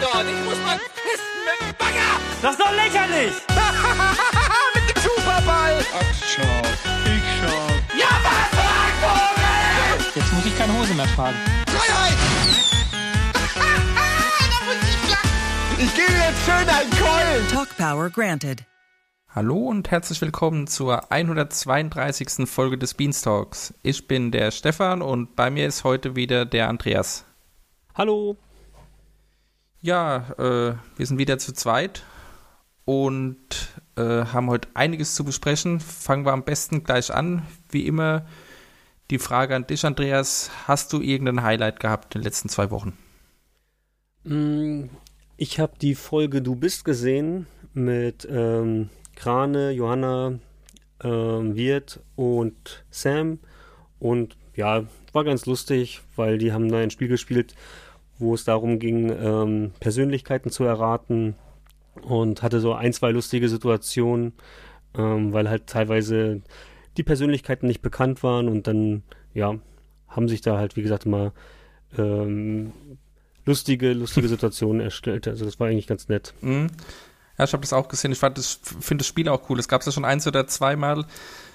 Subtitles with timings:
[0.00, 0.26] dort.
[0.26, 2.10] Ich muss mal pissen mit dem Bagger.
[2.42, 3.34] Das ist doch lächerlich!
[4.74, 5.84] mit dem Superball.
[5.94, 6.62] Ach, schau.
[7.04, 7.60] Ich schau.
[7.98, 8.48] Ja, was,
[9.02, 10.12] Vogel?
[10.14, 11.36] Jetzt muss ich keine Hose mehr tragen.
[11.68, 12.18] Freiheit.
[15.78, 17.48] ich gebe jetzt schön einen Keulen.
[17.48, 18.64] Talk Power granted.
[19.34, 22.48] Hallo und herzlich willkommen zur 132.
[22.48, 23.74] Folge des Beanstalks.
[23.82, 27.24] Ich bin der Stefan und bei mir ist heute wieder der Andreas.
[27.94, 28.36] Hallo.
[29.80, 32.02] Ja, äh, wir sind wieder zu zweit
[32.84, 33.38] und
[33.96, 35.80] äh, haben heute einiges zu besprechen.
[35.80, 37.42] Fangen wir am besten gleich an.
[37.70, 38.26] Wie immer
[39.10, 40.50] die Frage an dich, Andreas.
[40.66, 42.96] Hast du irgendein Highlight gehabt in den letzten zwei Wochen?
[44.24, 44.84] Mm,
[45.36, 50.38] Ich habe die Folge Du bist gesehen mit ähm, Krane, Johanna,
[51.02, 53.38] ähm, Wirt und Sam.
[54.00, 57.54] Und ja, war ganz lustig, weil die haben da ein Spiel gespielt,
[58.18, 61.36] wo es darum ging, ähm, Persönlichkeiten zu erraten.
[62.02, 64.32] Und hatte so ein, zwei lustige Situationen,
[64.96, 66.42] ähm, weil halt teilweise
[66.96, 68.48] die Persönlichkeiten nicht bekannt waren.
[68.48, 69.02] Und dann,
[69.34, 69.56] ja,
[70.06, 71.32] haben sich da halt, wie gesagt, mal
[71.96, 72.72] ähm,
[73.44, 75.26] lustige, lustige Situationen erstellt.
[75.26, 76.34] Also das war eigentlich ganz nett.
[76.40, 76.68] Mhm.
[77.38, 78.12] Ja, ich habe das auch gesehen.
[78.12, 79.58] Ich fand das, finde das Spiel auch cool.
[79.58, 81.06] Es gab es ja schon eins oder zweimal.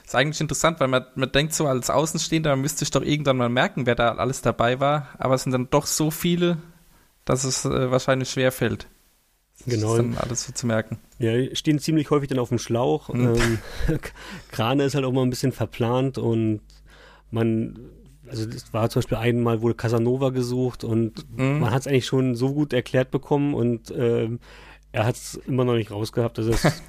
[0.05, 3.37] Ist eigentlich interessant, weil man, man denkt so als Außenstehender, man müsste sich doch irgendwann
[3.37, 5.09] mal merken, wer da alles dabei war.
[5.17, 6.57] Aber es sind dann doch so viele,
[7.25, 8.87] dass es äh, wahrscheinlich schwer fällt.
[9.65, 9.89] Genau.
[9.89, 10.97] Das dann alles so zu merken.
[11.19, 13.09] Ja, die stehen ziemlich häufig dann auf dem Schlauch.
[13.09, 13.35] Mhm.
[13.35, 13.59] Ähm,
[14.51, 16.59] Krane ist halt auch mal ein bisschen verplant und
[17.31, 17.79] man,
[18.27, 21.59] also es war zum Beispiel einmal wurde Casanova gesucht und Mhm.
[21.61, 24.39] man hat es eigentlich schon so gut erklärt bekommen und ähm,
[24.91, 26.37] er hat es immer noch nicht rausgehabt.
[26.39, 26.63] Also es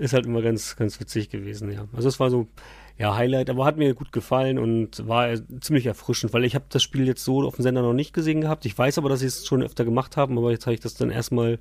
[0.00, 1.86] ist halt immer ganz, ganz witzig gewesen, ja.
[1.92, 2.48] Also es war so,
[2.96, 5.28] ja, Highlight, aber hat mir gut gefallen und war
[5.60, 8.40] ziemlich erfrischend, weil ich habe das Spiel jetzt so auf dem Sender noch nicht gesehen
[8.40, 8.64] gehabt.
[8.64, 10.94] Ich weiß aber, dass sie es schon öfter gemacht haben, aber jetzt habe ich das
[10.94, 11.58] dann erstmal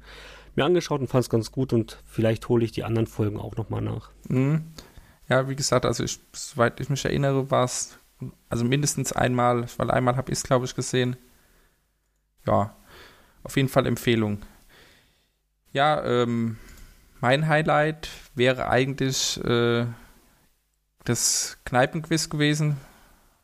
[0.56, 3.56] mir angeschaut und fand es ganz gut und vielleicht hole ich die anderen Folgen auch
[3.58, 4.10] nochmal nach.
[4.30, 4.64] Mhm.
[5.28, 8.00] Ja, wie gesagt, also ich, soweit ich mich erinnere, war es
[8.50, 11.18] also mindestens einmal, weil einmal habe ich es, glaube ich, gesehen.
[12.48, 12.76] Ja,
[13.44, 14.40] auf jeden Fall Empfehlung.
[15.72, 16.58] Ja, ähm,
[17.22, 19.86] mein Highlight wäre eigentlich äh,
[21.04, 22.78] das Kneipenquiz gewesen.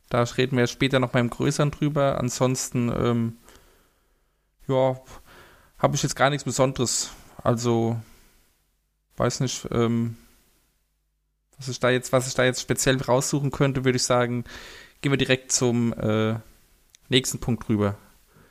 [0.09, 2.19] Da reden wir später noch mal im Größeren drüber.
[2.19, 3.37] Ansonsten, ähm,
[4.67, 4.99] ja,
[5.77, 7.11] habe ich jetzt gar nichts Besonderes.
[7.43, 7.99] Also,
[9.17, 10.17] weiß nicht, ähm,
[11.57, 14.43] was ich da jetzt, was ich da jetzt speziell raussuchen könnte, würde ich sagen,
[15.01, 16.35] gehen wir direkt zum äh,
[17.09, 17.97] nächsten Punkt rüber.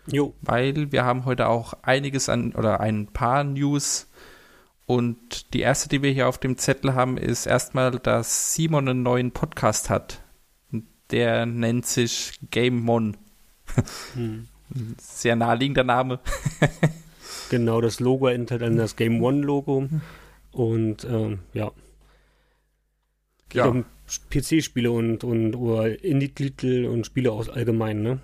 [0.06, 4.06] Jo, Weil wir haben heute auch einiges an oder ein paar News
[4.86, 9.02] und die erste, die wir hier auf dem Zettel haben, ist erstmal, dass Simon einen
[9.02, 10.22] neuen Podcast hat.
[11.10, 13.16] Der nennt sich Game Mon.
[14.14, 14.48] hm.
[14.98, 16.20] Sehr naheliegender Name.
[17.50, 19.88] genau, das Logo enthält dann das Game One Logo
[20.52, 21.70] und ähm, ja.
[23.48, 23.66] Geht Ja.
[23.66, 23.84] um
[24.30, 28.18] PC-Spiele und, und oder Indie-Titel und Spiele aus allgemein, ne?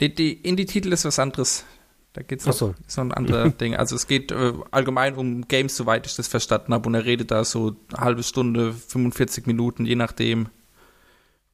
[0.00, 1.64] Die, die Indie-Titel ist was anderes.
[2.12, 2.68] Da geht es so.
[2.68, 3.76] noch ein anderer Ding.
[3.76, 6.88] Also es geht äh, allgemein um Games, soweit ich das verstanden habe.
[6.88, 10.48] Und er redet da so eine halbe Stunde, 45 Minuten, je nachdem,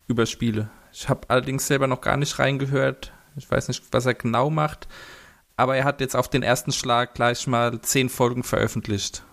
[0.07, 0.71] über Spiele.
[0.93, 3.13] Ich habe allerdings selber noch gar nicht reingehört.
[3.37, 4.89] Ich weiß nicht, was er genau macht.
[5.57, 9.25] Aber er hat jetzt auf den ersten Schlag gleich mal zehn Folgen veröffentlicht.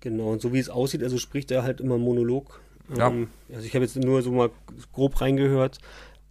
[0.00, 2.60] Genau, und so wie es aussieht, also spricht er halt immer Monolog.
[2.96, 3.08] Ja.
[3.08, 4.50] Ähm, also ich habe jetzt nur so mal
[4.92, 5.78] grob reingehört.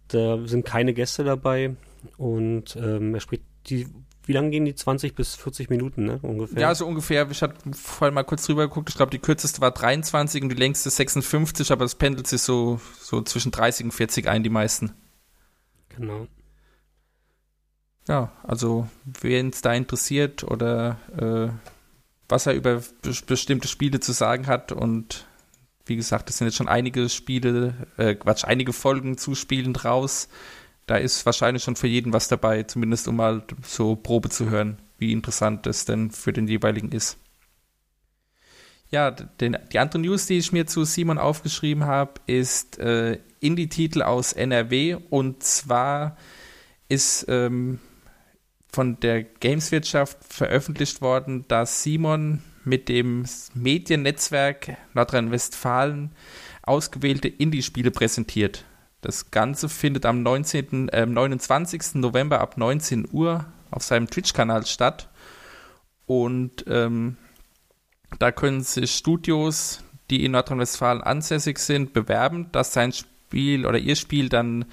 [0.08, 1.74] Da sind keine Gäste dabei
[2.16, 3.88] und ähm, er spricht die,
[4.24, 4.74] wie lange gehen die?
[4.74, 6.18] 20 bis 40 Minuten, ne?
[6.22, 6.60] Ungefähr.
[6.60, 7.30] Ja, so ungefähr.
[7.30, 8.90] Ich hatte vorhin mal kurz drüber geguckt.
[8.90, 12.80] Ich glaube, die kürzeste war 23 und die längste 56, aber es pendelt sich so,
[12.98, 14.92] so zwischen 30 und 40 ein, die meisten.
[15.90, 16.26] Genau.
[18.08, 18.88] Ja, also
[19.20, 21.48] wen es da interessiert oder äh,
[22.28, 25.26] was er über be bestimmte Spiele zu sagen hat und
[25.86, 30.28] wie gesagt, es sind jetzt schon einige Spiele, äh, Quatsch, einige Folgen zuspielend raus.
[30.86, 34.78] Da ist wahrscheinlich schon für jeden was dabei, zumindest um mal so Probe zu hören,
[34.98, 37.18] wie interessant es denn für den jeweiligen ist.
[38.88, 44.02] Ja, den, die andere News, die ich mir zu Simon aufgeschrieben habe, ist äh, Indie-Titel
[44.02, 46.16] aus NRW und zwar
[46.88, 47.80] ist ähm,
[48.68, 53.24] von der Gameswirtschaft veröffentlicht worden, dass Simon mit dem
[53.54, 56.12] Mediennetzwerk Nordrhein-Westfalen
[56.62, 58.64] ausgewählte Indie-Spiele präsentiert.
[59.06, 61.94] Das Ganze findet am 19., äh, 29.
[61.94, 65.08] November ab 19 Uhr auf seinem Twitch-Kanal statt.
[66.06, 67.16] Und ähm,
[68.18, 73.94] da können sich Studios, die in Nordrhein-Westfalen ansässig sind, bewerben, dass sein Spiel oder ihr
[73.94, 74.64] Spiel dann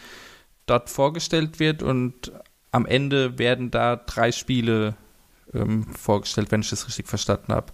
[0.66, 2.32] dort vorgestellt wird und
[2.72, 4.96] am Ende werden da drei Spiele
[5.54, 7.72] ähm, vorgestellt, wenn ich das richtig verstanden habe.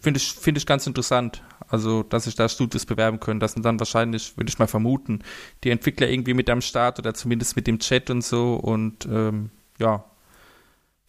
[0.00, 1.42] Finde ich, finde ich ganz interessant.
[1.68, 3.40] Also, dass sich da Studios bewerben können.
[3.40, 5.20] Das sind dann wahrscheinlich, würde ich mal vermuten,
[5.64, 8.54] die Entwickler irgendwie mit am Start oder zumindest mit dem Chat und so.
[8.54, 10.04] Und ähm, ja,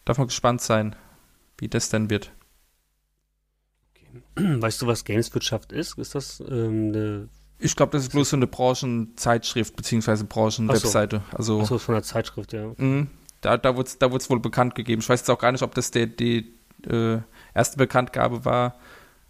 [0.04, 0.96] darf man gespannt sein,
[1.58, 2.30] wie das dann wird.
[4.36, 5.98] Weißt du, was Gameswirtschaft ist?
[5.98, 7.28] Ist das ähm, eine.
[7.58, 11.22] Ich glaube, das ist bloß so eine Branchenzeitschrift beziehungsweise Branchenwebseite.
[11.32, 12.72] Also, Achso, von der Zeitschrift, ja.
[12.76, 13.06] mh,
[13.42, 15.02] da, da wurde es da wurd's wohl bekannt gegeben.
[15.02, 16.54] Ich weiß jetzt auch gar nicht, ob das der, die
[16.86, 17.18] äh,
[17.54, 18.76] erste Bekanntgabe war,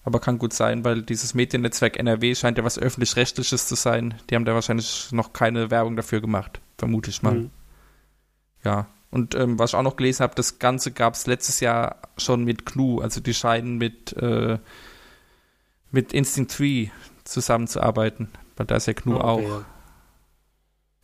[0.02, 4.14] aber kann gut sein, weil dieses Mediennetzwerk NRW scheint ja was öffentlich-rechtliches zu sein.
[4.30, 7.34] Die haben da wahrscheinlich noch keine Werbung dafür gemacht, vermute ich mal.
[7.34, 7.50] Mhm.
[8.64, 8.86] Ja.
[9.10, 12.44] Und ähm, was ich auch noch gelesen habe, das Ganze gab es letztes Jahr schon
[12.44, 14.58] mit GNU, also die scheinen mit, äh,
[15.90, 16.92] mit Instinct 3
[17.24, 19.48] zusammenzuarbeiten, weil da ist ja GNU Ah, okay, auch.
[19.48, 19.64] ja.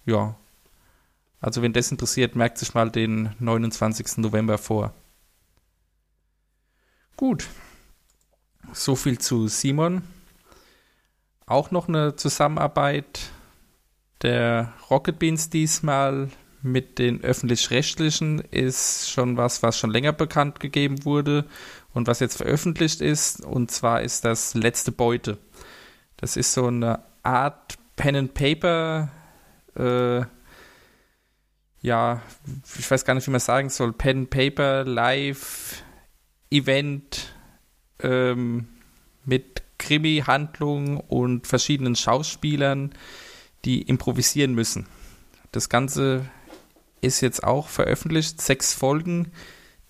[0.07, 0.35] Ja.
[1.41, 4.19] Also wenn das interessiert, merkt sich mal den 29.
[4.19, 4.95] November vor.
[7.17, 7.49] Gut.
[8.77, 10.03] So viel zu Simon.
[11.47, 13.31] Auch noch eine Zusammenarbeit
[14.21, 16.29] der Rocket Beans diesmal
[16.61, 21.47] mit den öffentlich-rechtlichen ist schon was, was schon länger bekannt gegeben wurde
[21.95, 23.43] und was jetzt veröffentlicht ist.
[23.43, 25.39] Und zwar ist das Letzte Beute.
[26.19, 29.11] Das ist so eine Art Pen and Paper,
[29.75, 30.21] äh,
[31.81, 32.21] ja,
[32.79, 35.83] ich weiß gar nicht, wie man sagen soll, Pen and Paper, Live,
[36.51, 37.36] Event
[38.01, 38.69] ähm,
[39.25, 42.95] mit Krimi-Handlung und verschiedenen Schauspielern,
[43.65, 44.87] die improvisieren müssen.
[45.53, 46.29] Das Ganze
[47.01, 49.33] ist jetzt auch veröffentlicht, sechs Folgen,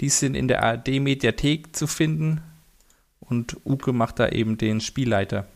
[0.00, 2.42] die sind in der ARD-Mediathek zu finden
[3.20, 5.46] und Uke macht da eben den Spielleiter.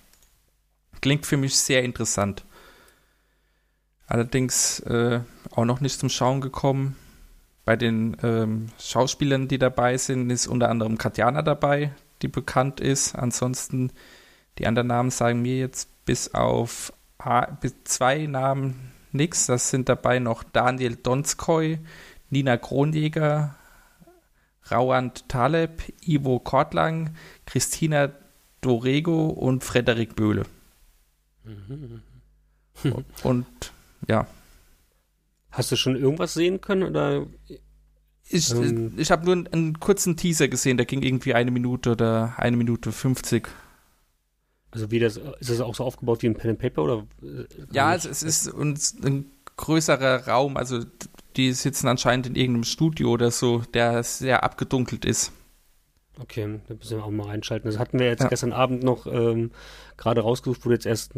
[1.00, 2.44] Klingt für mich sehr interessant.
[4.06, 5.20] Allerdings äh,
[5.52, 6.96] auch noch nicht zum Schauen gekommen.
[7.64, 13.14] Bei den ähm, Schauspielern, die dabei sind, ist unter anderem Katjana dabei, die bekannt ist.
[13.14, 13.92] Ansonsten
[14.58, 19.46] die anderen Namen sagen mir jetzt bis auf A- bis zwei Namen nichts.
[19.46, 21.78] Das sind dabei noch Daniel Donskoy,
[22.30, 23.56] Nina Kronjäger,
[24.70, 27.14] Rauand Taleb, Ivo Kortlang,
[27.46, 28.10] Christina
[28.60, 30.44] Dorego und Frederik Böhle.
[33.22, 33.46] Und
[34.08, 34.26] ja,
[35.50, 37.26] Hast du schon irgendwas sehen können oder
[38.30, 38.94] ich, Ähm.
[38.96, 42.56] ich habe nur einen, einen kurzen Teaser gesehen, der ging irgendwie eine Minute oder eine
[42.56, 43.48] Minute 50.
[44.72, 47.44] also wie das ist das auch so aufgebaut wie ein Pen and Paper oder äh,
[47.72, 50.84] Ja, es, es ist uns ein größerer Raum, also
[51.36, 55.32] die sitzen anscheinend in irgendeinem Studio oder so, der sehr abgedunkelt ist.
[56.18, 57.70] Okay, da müssen wir auch mal reinschalten.
[57.70, 58.28] Das hatten wir jetzt Ja.
[58.28, 59.52] gestern Abend noch ähm,
[59.96, 61.14] gerade rausgesucht, wurde jetzt erst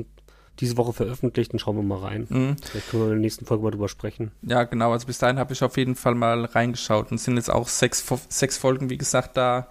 [0.60, 2.26] diese Woche veröffentlicht, dann schauen wir mal rein.
[2.28, 2.56] Mhm.
[2.62, 4.32] Vielleicht können wir in der nächsten Folge mal drüber sprechen.
[4.43, 4.93] Ja, genau.
[4.93, 7.10] Also bis dahin habe ich auf jeden Fall mal reingeschaut.
[7.10, 9.69] Und sind jetzt auch sechs, sechs Folgen, wie gesagt, da.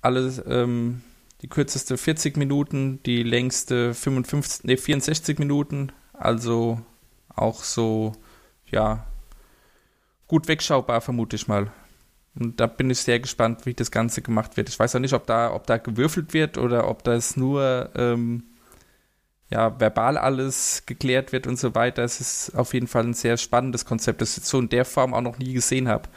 [0.00, 1.02] Alle, ähm,
[1.42, 5.92] die kürzeste 40 Minuten, die längste 55, nee, 64 Minuten.
[6.12, 6.80] Also
[7.28, 8.12] auch so,
[8.66, 9.06] ja,
[10.26, 11.72] gut wegschaubar, vermute ich mal.
[12.34, 14.68] Und da bin ich sehr gespannt, wie das Ganze gemacht wird.
[14.68, 18.44] Ich weiß auch nicht, ob da, ob da gewürfelt wird oder ob das nur ähm,
[19.52, 22.02] ja, verbal alles geklärt wird und so weiter.
[22.02, 25.12] Es ist auf jeden Fall ein sehr spannendes Konzept, das ich so in der Form
[25.14, 26.08] auch noch nie gesehen habe.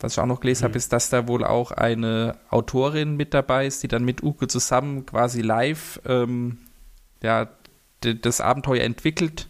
[0.00, 0.68] Was ich auch noch gelesen Mhm.
[0.70, 4.48] habe, ist, dass da wohl auch eine Autorin mit dabei ist, die dann mit Uke
[4.48, 6.58] zusammen quasi live ähm,
[7.22, 7.48] ja,
[8.00, 9.48] das Abenteuer entwickelt.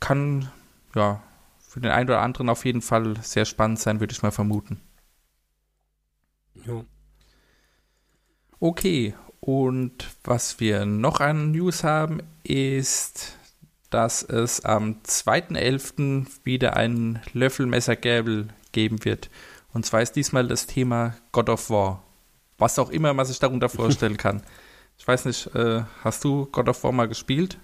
[0.00, 0.52] Kann,
[0.94, 1.20] ja,
[1.58, 4.80] für den einen oder anderen auf jeden Fall sehr spannend sein, würde ich mal vermuten.
[6.66, 6.84] Ja.
[8.60, 9.92] Okay, und
[10.24, 13.36] was wir noch an News haben, ist,
[13.90, 16.26] dass es am 2.11.
[16.44, 19.30] wieder ein Löffelmesser-Gäbel geben wird.
[19.72, 22.02] Und zwar ist diesmal das Thema God of War.
[22.58, 24.42] Was auch immer man sich darunter vorstellen kann.
[24.98, 27.58] Ich weiß nicht, äh, hast du God of War mal gespielt?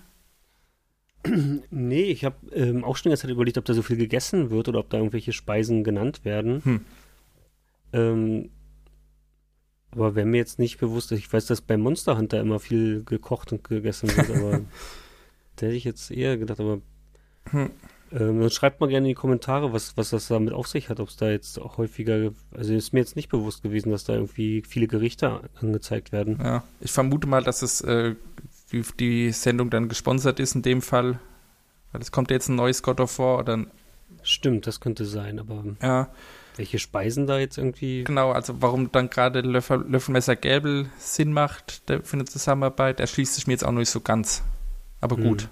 [1.71, 4.51] Nee, ich habe ähm, auch schon die ganze Zeit überlegt, ob da so viel gegessen
[4.51, 6.63] wird oder ob da irgendwelche Speisen genannt werden.
[6.65, 6.81] Hm.
[7.93, 8.51] Ähm,
[9.95, 13.53] aber wäre mir jetzt nicht bewusst, ich weiß, dass bei Monster Hunter immer viel gekocht
[13.53, 14.61] und gegessen wird, aber
[15.57, 16.81] da hätte ich jetzt eher gedacht, aber
[17.51, 17.71] Hm.
[18.11, 20.99] ähm, dann schreibt mal gerne in die Kommentare, was, was das damit auf sich hat,
[20.99, 24.15] ob es da jetzt auch häufiger, also ist mir jetzt nicht bewusst gewesen, dass da
[24.15, 26.39] irgendwie viele Gerichte angezeigt werden.
[26.43, 28.15] Ja, ich vermute mal, dass es äh,
[28.73, 31.21] die, die Sendung dann gesponsert ist in dem Fall.
[31.93, 33.67] Weil es kommt jetzt ein neues God of War oder
[34.23, 36.09] Stimmt, das könnte sein, aber ja,
[36.57, 41.89] welche Speisen da jetzt irgendwie Genau, also warum dann gerade Löffel, Löffelmesser Gäbel Sinn macht
[41.89, 44.43] der, für eine Zusammenarbeit, erschließt sich mir jetzt auch noch nicht so ganz.
[45.01, 45.43] Aber gut.
[45.43, 45.49] Hm.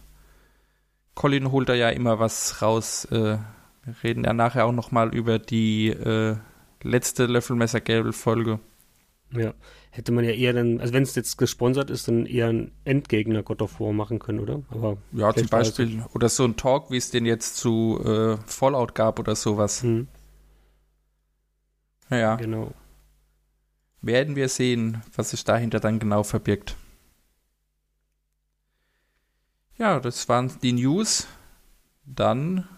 [1.15, 3.39] Colin holt da ja immer was raus, äh,
[3.85, 6.37] Wir reden ja nachher auch nochmal über die äh,
[6.83, 8.61] letzte Löffelmesser-Gelb-Folge.
[9.35, 9.55] Ja,
[9.91, 13.43] hätte man ja eher dann, also wenn es jetzt gesponsert ist, dann eher einen Endgegner
[13.43, 14.63] God of War machen können, oder?
[14.71, 16.05] Aber Ja, zum Beispiel.
[16.15, 19.83] Oder so ein Talk, wie es den jetzt zu äh, Fallout gab oder sowas.
[19.83, 20.09] Hm,
[22.11, 22.73] Ja, genau.
[24.01, 26.77] werden wir sehen, was sich dahinter dann genau verbirgt.
[29.79, 31.27] Ja, das waren die News.
[32.05, 32.69] Dann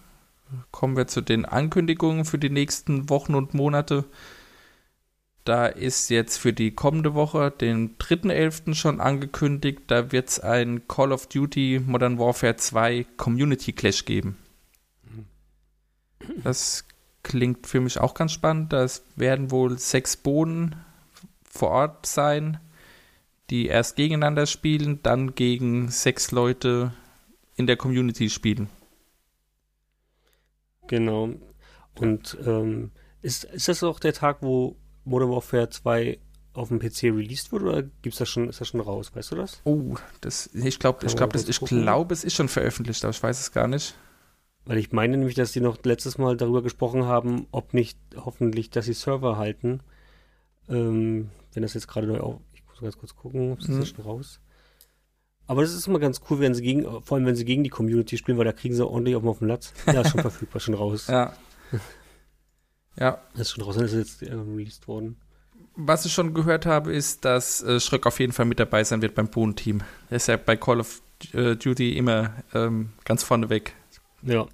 [0.70, 4.04] kommen wir zu den Ankündigungen für die nächsten Wochen und Monate.
[5.44, 8.74] Da ist jetzt für die kommende Woche, den 3.11.
[8.74, 14.38] schon angekündigt, da wird es ein Call of Duty Modern Warfare 2 Community Clash geben.
[16.42, 16.86] Das
[17.24, 18.72] klingt für mich auch ganz spannend.
[18.72, 20.76] Das werden wohl sechs Boden
[21.42, 22.60] vor Ort sein,
[23.50, 26.92] die erst gegeneinander spielen, dann gegen sechs Leute
[27.56, 28.68] in der Community spielen.
[30.86, 31.30] Genau.
[31.98, 36.18] Und ähm, ist, ist das auch der Tag, wo Modern Warfare 2
[36.52, 39.10] auf dem PC released wurde oder gibt's das schon, ist das schon raus?
[39.14, 39.60] Weißt du das?
[39.64, 43.40] Oh, das, ich glaube, ich glaube, ich glaube, es ist schon veröffentlicht, aber ich weiß
[43.40, 43.94] es gar nicht.
[44.66, 48.70] Weil ich meine nämlich, dass die noch letztes Mal darüber gesprochen haben, ob nicht hoffentlich,
[48.70, 49.80] dass sie Server halten.
[50.68, 52.40] Ähm, wenn das jetzt gerade neu auf.
[52.54, 53.84] Ich muss ganz kurz gucken, ob es Mhm.
[53.84, 54.40] schon raus.
[55.46, 57.68] Aber das ist immer ganz cool, wenn sie gegen, vor allem wenn sie gegen die
[57.70, 59.74] Community spielen, weil da kriegen sie ordentlich auf dem auf den Latz.
[59.86, 61.06] Ja, ist schon verfügbar, schon raus.
[61.08, 61.34] Ja.
[62.96, 65.16] Ja, Das ist schon raus, dann ist es jetzt äh, released worden.
[65.74, 69.02] was ich schon gehört habe, ist, dass äh, Schröck auf jeden Fall mit dabei sein
[69.02, 69.80] wird beim Bohnen-Team.
[70.10, 71.02] Er ist ja bei Call of
[71.32, 73.74] äh, Duty immer ähm, ganz vorne weg.
[74.24, 74.42] Ja.
[74.42, 74.50] Macht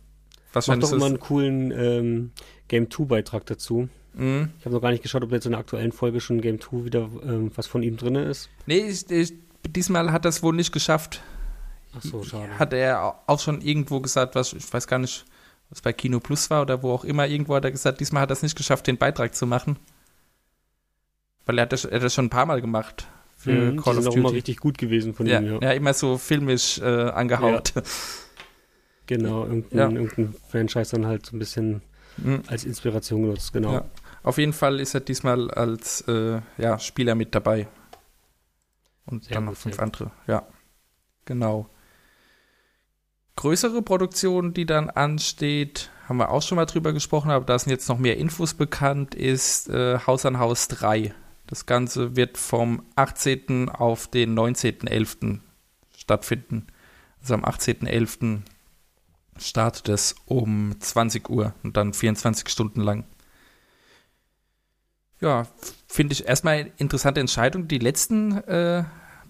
[0.52, 2.32] Wahrscheinlich doch immer einen coolen ähm,
[2.68, 3.88] Game 2 Beitrag dazu.
[4.14, 4.50] Mhm.
[4.58, 6.84] Ich habe noch gar nicht geschaut, ob jetzt in der aktuellen Folge schon Game 2
[6.84, 8.48] wieder ähm, was von ihm drin ist.
[8.66, 9.32] Nee, ich, ich,
[9.68, 11.22] diesmal hat er es wohl nicht geschafft.
[11.96, 12.58] Ach so, schade.
[12.58, 15.24] Hat er auch schon irgendwo gesagt, was ich weiß gar nicht,
[15.70, 18.30] was bei Kino Plus war oder wo auch immer, irgendwo hat er gesagt, diesmal hat
[18.30, 19.76] er es nicht geschafft, den Beitrag zu machen.
[21.46, 23.94] Weil er hat das, er hat das schon ein paar Mal gemacht für Mhm, Call
[23.94, 24.34] die of sind auch immer Duty.
[24.36, 25.58] richtig gut gewesen von Ja, ihm, ja.
[25.62, 27.72] ja, immer so filmisch äh, angehaut.
[29.10, 29.88] Genau, irgendein, Ja.
[29.90, 31.82] irgendein Franchise dann halt so ein bisschen
[32.16, 32.42] Mhm.
[32.46, 33.72] als Inspiration genutzt, genau.
[33.72, 33.84] Ja.
[34.22, 37.66] Auf jeden Fall ist er diesmal als äh, ja, Spieler mit dabei.
[39.06, 40.10] Und Sehr dann noch fünf andere.
[40.26, 40.46] Ja,
[41.24, 41.68] genau.
[43.36, 47.70] Größere Produktion, die dann ansteht, haben wir auch schon mal drüber gesprochen, aber da sind
[47.70, 51.14] jetzt noch mehr Infos bekannt, ist äh, Haus an Haus 3.
[51.46, 53.70] Das Ganze wird vom 18.
[53.70, 55.40] auf den 19.11.
[55.96, 56.66] stattfinden.
[57.20, 58.42] Also am 18.11.
[59.40, 63.04] startet es um 20 Uhr und dann 24 Stunden lang.
[65.20, 65.46] Ja,
[65.86, 67.68] finde ich erstmal eine interessante Entscheidung.
[67.68, 68.84] Die letzten äh,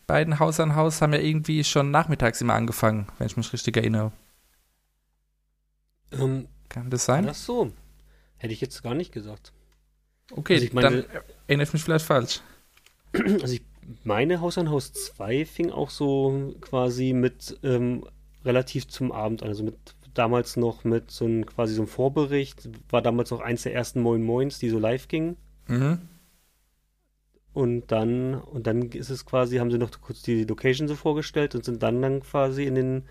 [0.07, 3.77] beiden Haus an Haus haben ja irgendwie schon nachmittags immer angefangen, wenn ich mich richtig
[3.77, 4.13] erinnere.
[6.13, 7.27] Ähm, Kann das sein?
[7.27, 7.73] das so?
[8.37, 9.53] Hätte ich jetzt gar nicht gesagt.
[10.33, 12.41] Okay, Also ich meine- dann erinnere ich mich vielleicht falsch.
[13.43, 13.63] Also ich
[14.05, 18.07] meine Haus an Haus 2 fing auch so quasi mit ähm,
[18.45, 19.49] relativ zum Abend an.
[19.49, 19.77] Also mit
[20.15, 22.69] damals noch mit so einem quasi so einem Vorbericht.
[22.89, 25.37] War damals noch eins der ersten Moin Moins, die so live gingen.
[25.69, 26.01] Mhm.
[27.53, 31.55] Und dann, und dann ist es quasi, haben sie noch kurz die Location so vorgestellt
[31.55, 33.03] und sind dann dann quasi in den,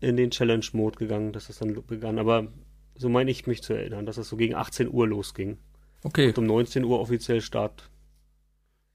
[0.00, 2.18] in den Challenge-Mode gegangen, dass das dann begann.
[2.18, 2.48] Aber
[2.94, 5.58] so meine ich mich zu erinnern, dass das so gegen 18 Uhr losging.
[6.04, 7.90] Okay, Und um 19 Uhr offiziell Start.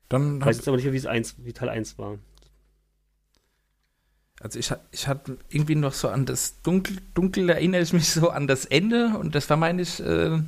[0.08, 2.20] dann Ich weiß jetzt aber nicht mehr, wie es eins, wie Teil 1 war.
[4.40, 8.30] Also ich, ich hatte irgendwie noch so an das Dunkel, dunkel erinnere ich mich so
[8.30, 10.40] an das Ende und das war, meine ich, äh,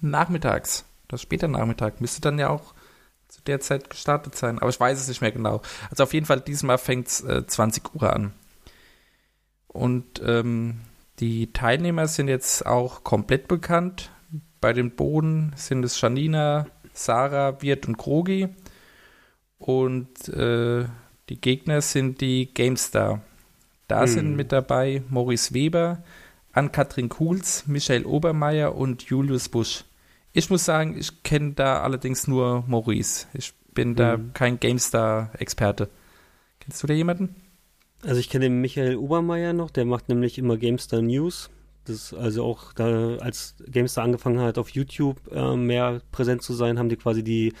[0.00, 0.84] nachmittags.
[1.08, 2.00] Das später Nachmittag.
[2.00, 2.74] Müsste dann ja auch
[3.28, 4.58] zu der Zeit gestartet sein.
[4.58, 5.62] Aber ich weiß es nicht mehr genau.
[5.90, 8.32] Also auf jeden Fall, diesmal fängt es äh, 20 Uhr an.
[9.66, 10.80] Und ähm,
[11.18, 14.10] die Teilnehmer sind jetzt auch komplett bekannt.
[14.60, 18.48] Bei den Boden sind es Janina, Sarah, Wirt und Krogi.
[19.58, 20.86] Und äh,
[21.28, 23.22] die Gegner sind die GameStar.
[23.88, 24.06] Da Hm.
[24.08, 26.02] sind mit dabei Maurice Weber,
[26.52, 29.84] Ann-Kathrin Kuhls, Michael Obermeier und Julius Busch.
[30.32, 33.26] Ich muss sagen, ich kenne da allerdings nur Maurice.
[33.34, 34.32] Ich bin da Hm.
[34.34, 35.88] kein GameStar-Experte.
[36.60, 37.34] Kennst du da jemanden?
[38.02, 41.50] Also ich kenne den Michael Obermeier noch, der macht nämlich immer GameStar News.
[41.86, 46.54] Das ist also auch da, als GameStar angefangen hat, auf YouTube äh, mehr präsent zu
[46.54, 47.52] sein, haben die quasi die,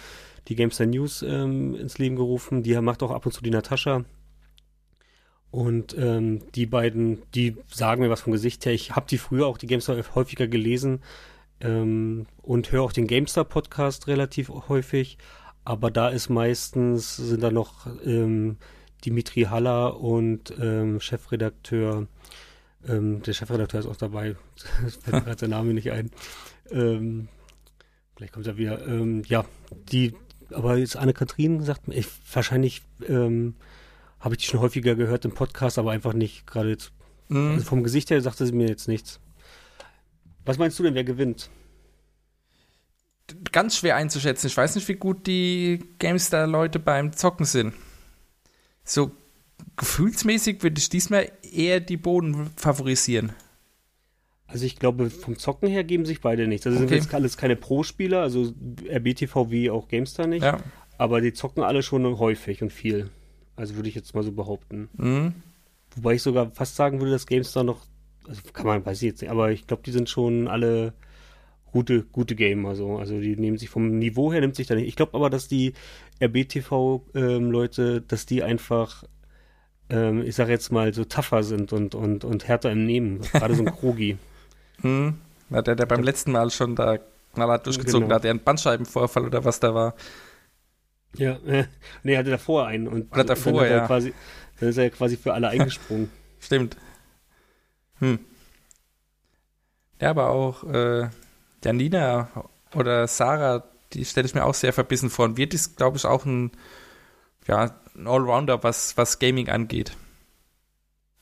[0.48, 2.62] die GameStar News ähm, ins Leben gerufen.
[2.62, 4.04] Die macht auch ab und zu die Natascha.
[5.50, 8.72] Und ähm, die beiden, die sagen mir was vom Gesicht her.
[8.72, 11.00] Ich habe die früher auch die GameStar häufiger gelesen
[11.60, 15.16] ähm, und höre auch den GameStar Podcast relativ häufig.
[15.64, 18.56] Aber da ist meistens, sind da noch ähm,
[19.04, 22.08] Dimitri Haller und ähm, Chefredakteur
[22.86, 24.36] Ähm, der Chefredakteur ist auch dabei.
[24.82, 26.10] Das fällt mir gerade sein Name nicht ein.
[26.70, 27.28] Ähm,
[28.16, 28.86] vielleicht kommt er wieder.
[28.86, 29.44] Ähm, ja,
[29.90, 30.14] die,
[30.50, 33.54] aber jetzt Anne-Kathrin sagt mir, ich, wahrscheinlich ähm,
[34.20, 36.92] habe ich die schon häufiger gehört im Podcast, aber einfach nicht gerade jetzt.
[37.28, 37.52] Mhm.
[37.52, 39.20] Also vom Gesicht her sagte sie mir jetzt nichts.
[40.44, 41.50] Was meinst du denn, wer gewinnt?
[43.52, 44.46] Ganz schwer einzuschätzen.
[44.46, 47.72] Ich weiß nicht, wie gut die GameStar-Leute beim Zocken sind.
[48.84, 49.12] So
[49.76, 53.32] gefühlsmäßig würde ich diesmal eher die Boden favorisieren.
[54.46, 56.66] Also ich glaube, vom Zocken her geben sich beide nichts.
[56.66, 56.96] Also sind Okay.
[56.96, 58.52] jetzt alles keine Pro-Spieler, also
[58.88, 60.42] RBTV wie auch GameStar nicht.
[60.44, 60.58] Ja.
[60.98, 63.10] Aber die zocken alle schon häufig und viel.
[63.56, 64.88] Also würde ich jetzt mal so behaupten.
[64.96, 65.32] Mhm.
[65.96, 67.86] Wobei ich sogar fast sagen würde, dass GameStar noch,
[68.28, 70.92] also kann man, weiß ich jetzt nicht, aber ich glaube, die sind schon alle
[71.72, 72.98] gute, gute Gamer so.
[72.98, 74.86] Also die nehmen sich vom Niveau her, nimmt sich da nicht.
[74.88, 75.72] Ich glaube aber, dass die
[76.74, 79.04] RBTV-Leute, dass die einfach,
[79.88, 83.20] ähm, ich sage jetzt mal, so tougher sind und, und, und härter im Nehmen.
[83.32, 84.16] Gerade so ein Krogi.
[84.84, 86.98] Na, der, der beim letzten Mal schon da
[87.34, 88.16] knallhart durchgezogen Genau.
[88.16, 89.94] hat, der einen Bandscheibenvorfall oder was da war.
[91.16, 91.66] Ja, äh,
[92.02, 92.88] nee, er hatte davor einen.
[92.88, 93.86] Und Oder davor, dann er ja.
[93.86, 94.12] Quasi,
[94.60, 96.10] dann ist er quasi für alle eingesprungen.
[96.40, 96.76] Stimmt.
[98.00, 98.18] Hm.
[100.00, 101.08] Ja, aber auch äh,
[101.64, 102.28] Janina
[102.74, 105.24] oder Sarah, die stelle ich mir auch sehr verbissen vor.
[105.24, 106.50] Und Wirt ist, glaube ich, auch ein,
[107.46, 109.96] ja, ein Allrounder, was, was Gaming angeht.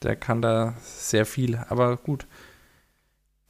[0.03, 2.27] Der kann da sehr viel, aber gut.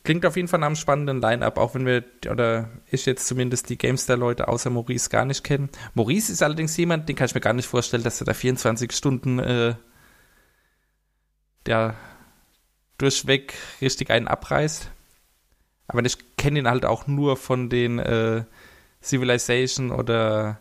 [0.05, 3.69] Klingt auf jeden Fall nach einem spannenden Line-Up, auch wenn wir, oder ich jetzt zumindest
[3.69, 5.71] die Gamestar-Leute außer Maurice gar nicht kennen.
[5.95, 8.91] Maurice ist allerdings jemand, den kann ich mir gar nicht vorstellen, dass er da 24
[8.91, 9.75] Stunden äh,
[11.67, 11.95] der
[12.99, 14.91] durchweg richtig einen abreißt.
[15.87, 18.45] Aber ich kenne ihn halt auch nur von den äh,
[19.03, 20.61] Civilization oder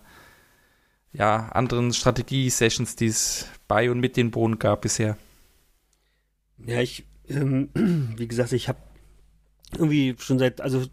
[1.13, 5.17] ja, anderen Strategie-Sessions, die es bei und mit den Bohnen gab bisher.
[6.57, 7.69] Ja, ich, ähm,
[8.17, 8.79] wie gesagt, ich habe
[9.77, 10.83] irgendwie schon seit, also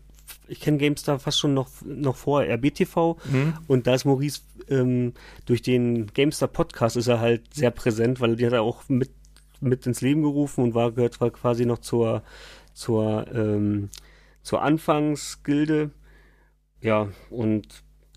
[0.47, 3.55] ich kenne GameStar fast schon noch, noch vor RBTV Mhm.
[3.67, 5.13] und da ist Maurice ähm,
[5.47, 9.11] durch den GameStar Podcast ist er halt sehr präsent, weil die hat er auch mit,
[9.61, 12.23] mit ins Leben gerufen und war, gehört zwar quasi noch zur,
[12.73, 13.91] zur, ähm,
[14.43, 15.91] zur Anfangsgilde.
[16.81, 17.67] Ja, und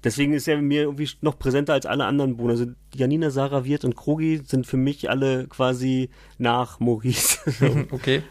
[0.04, 2.52] deswegen ist er mir irgendwie noch präsenter als alle anderen Bohnen.
[2.52, 7.40] Also Janina, Sarah, Wirt und Krogi sind für mich alle quasi nach Maurice.
[7.92, 8.22] Okay.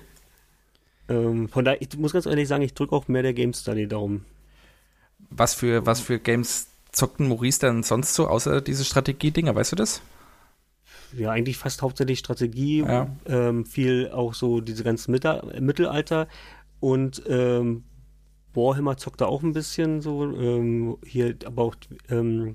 [1.10, 3.88] Ähm, von daher, ich muss ganz ehrlich sagen, ich drücke auch mehr der GameStar die
[3.88, 4.24] Daumen.
[5.30, 9.76] Was für, was für Games zockten Maurice dann sonst so, außer diese Strategie-Dinger, weißt du
[9.76, 10.00] das?
[11.16, 13.08] Ja, eigentlich fast hauptsächlich Strategie, Ja.
[13.26, 16.28] ähm, viel auch so diese ganzen Mitte Mittelalter
[16.78, 17.84] und ähm,
[18.54, 21.76] Warhammer zockt da auch ein bisschen so, ähm, hier aber auch,
[22.08, 22.54] ähm,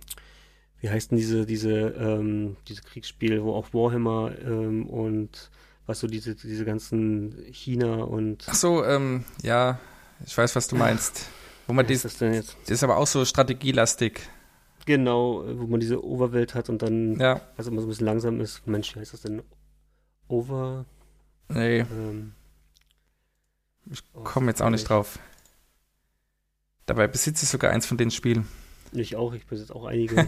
[0.82, 5.50] wie heißt denn diese, diese, ähm, diese Kriegsspiel, wo auch Warhammer ähm, und
[5.86, 9.80] was so diese, diese ganzen China und Ach so, ähm, ja,
[10.26, 11.28] ich weiß, was du meinst.
[11.68, 12.58] Wo man was ist dies, das denn jetzt?
[12.64, 14.22] das ist aber auch so strategielastig.
[14.86, 18.40] Genau, wo man diese Overwelt hat und dann, Ja, was immer so ein bisschen langsam
[18.40, 18.68] ist.
[18.68, 19.42] Mensch, wie heißt das denn?
[20.28, 20.86] Over,
[21.50, 22.34] nee, ähm,
[23.92, 25.20] ich oh, komme jetzt auch nicht drauf.
[26.86, 28.48] Dabei besitze ich sogar eins von den Spielen.
[28.92, 30.28] Ich auch, ich besitze auch einige.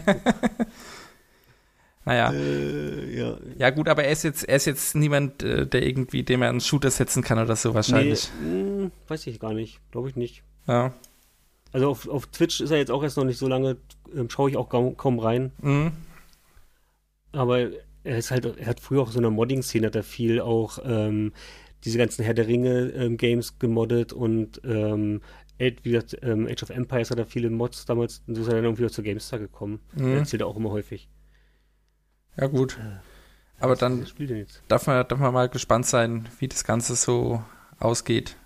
[2.08, 2.32] Naja.
[2.32, 3.38] äh, ja.
[3.58, 6.48] Ja, gut, aber er ist jetzt, er ist jetzt niemand, äh, der irgendwie, dem er
[6.48, 8.28] einen Shooter setzen kann oder so wahrscheinlich.
[8.42, 9.80] Nee, mh, weiß ich gar nicht.
[9.92, 10.42] Glaube ich nicht.
[10.66, 10.92] Ja.
[11.72, 13.76] Also auf, auf Twitch ist er jetzt auch erst noch nicht so lange,
[14.16, 15.52] ähm, schaue ich auch kaum, kaum rein.
[15.60, 15.92] Mhm.
[17.32, 17.58] Aber
[18.04, 21.32] er ist halt, er hat früher auch so eine Modding-Szene, hat er viel auch ähm,
[21.84, 25.20] diese ganzen Herr der Ringe-Games gemoddet und ähm,
[25.60, 28.48] Age- wie gesagt, ähm, Age of Empires hat er viele Mods damals, und so ist
[28.48, 29.80] er dann irgendwie auch zu GameStar gekommen.
[29.96, 30.16] Er Mhm.
[30.18, 31.08] erzählt er auch immer häufig.
[32.38, 32.78] Ja, gut.
[33.60, 34.06] Aber dann
[34.68, 37.42] darf man, darf man mal gespannt sein, wie das Ganze so
[37.80, 38.36] ausgeht.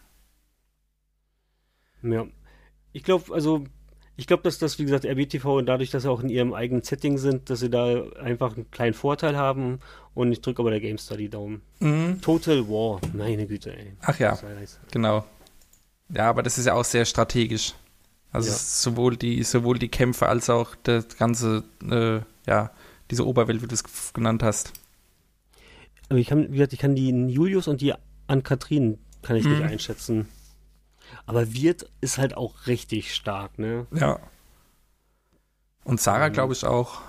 [2.03, 2.27] Ja.
[2.93, 3.65] Ich glaube, also,
[4.17, 6.83] ich glaube, dass das, wie gesagt, RBTV und dadurch, dass sie auch in ihrem eigenen
[6.83, 9.81] Setting sind, dass sie da einfach einen kleinen Vorteil haben
[10.15, 11.63] und ich drücke aber der GameStar die Daumen.
[11.81, 12.21] Mhm.
[12.21, 13.95] Total War, meine Güte, ey.
[14.01, 14.39] Ach ja,
[14.91, 15.25] genau.
[16.09, 17.75] Ja, aber das ist ja auch sehr strategisch.
[18.31, 18.57] Also Ja.
[18.57, 22.71] sowohl die, sowohl die Kämpfe als auch das ganze, äh, ja,
[23.13, 24.73] diese Oberwelt, wie du es genannt hast.
[26.09, 27.95] Aber ich kann, wie gesagt, ich kann die Julius und die
[28.27, 29.67] Ann-Kathrin kann ich nicht Mhm.
[29.69, 30.29] einschätzen.
[31.27, 33.87] Aber Wirt ist halt auch richtig stark, ne?
[33.93, 34.19] Ja.
[35.85, 36.33] Und Sarah, Mhm.
[36.33, 37.03] glaube ich, auch.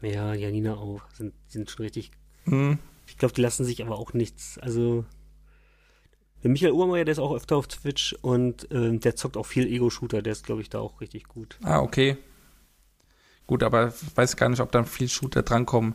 [0.00, 1.02] Ja, Janina auch.
[1.12, 2.10] Sind, sind schon richtig.
[2.46, 2.78] Mhm.
[3.06, 4.58] Ich glaube, die lassen sich aber auch nichts.
[4.58, 5.04] Also.
[6.42, 9.66] Der Michael Obermeier, der ist auch öfter auf Twitch und ähm, der zockt auch viel
[9.66, 10.20] Ego-Shooter.
[10.20, 11.58] Der ist, glaube ich, da auch richtig gut.
[11.62, 12.18] Ah, okay.
[13.46, 15.94] Gut, aber ich weiß gar nicht, ob da viel Shooter drankommen.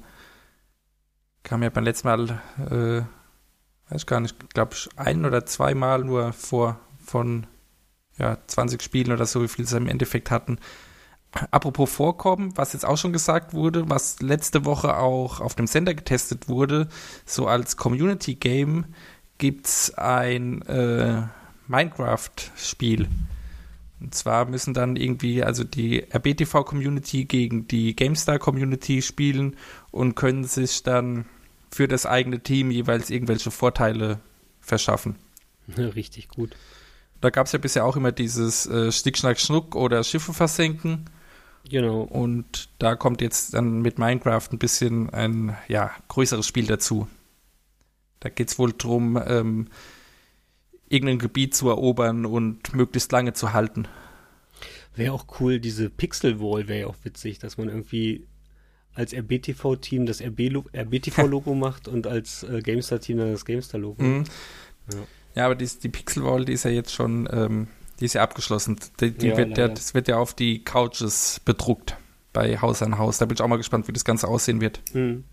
[1.43, 6.33] Kam ja beim letzten Mal, äh, weiß gar nicht, glaube ich, ein oder zweimal nur
[6.33, 7.47] vor von
[8.17, 10.59] ja, 20 Spielen oder so, wie viel sie im Endeffekt hatten.
[11.51, 15.93] Apropos Vorkommen, was jetzt auch schon gesagt wurde, was letzte Woche auch auf dem Sender
[15.93, 16.87] getestet wurde,
[17.25, 18.85] so als Community Game
[19.37, 21.21] gibt es ein äh,
[21.67, 23.07] Minecraft-Spiel.
[23.99, 29.57] Und zwar müssen dann irgendwie also die RBTV-Community gegen die GameStar-Community spielen
[29.91, 31.25] und können sich dann
[31.71, 34.19] für das eigene Team jeweils irgendwelche Vorteile
[34.61, 35.15] verschaffen.
[35.77, 36.55] Richtig gut.
[37.21, 41.05] Da gab es ja bisher auch immer dieses äh, Stick, Schnack, Schnuck oder Schiffe versenken.
[41.69, 42.01] Genau.
[42.01, 47.07] Und da kommt jetzt dann mit Minecraft ein bisschen ein ja, größeres Spiel dazu.
[48.21, 49.67] Da geht es wohl darum, ähm,
[50.89, 53.87] irgendein Gebiet zu erobern und möglichst lange zu halten.
[54.95, 58.27] Wäre auch cool, diese Pixel Wall wäre ja auch witzig, dass man irgendwie
[58.93, 64.03] als RBTV-Team das RBTV-Logo macht und als äh, GameStar-Team dann das GameStar-Logo.
[64.03, 64.23] Mhm.
[64.91, 64.97] Ja.
[65.35, 65.45] ja.
[65.45, 67.67] aber die, die Pixel Wall, die ist ja jetzt schon, ähm,
[67.99, 68.77] die ist ja abgeschlossen.
[68.99, 71.95] Die, die ja, wird ja, das wird ja auf die Couches bedruckt
[72.33, 73.19] bei Haus an Haus.
[73.19, 74.81] Da bin ich auch mal gespannt, wie das Ganze aussehen wird.
[74.93, 75.23] Mhm.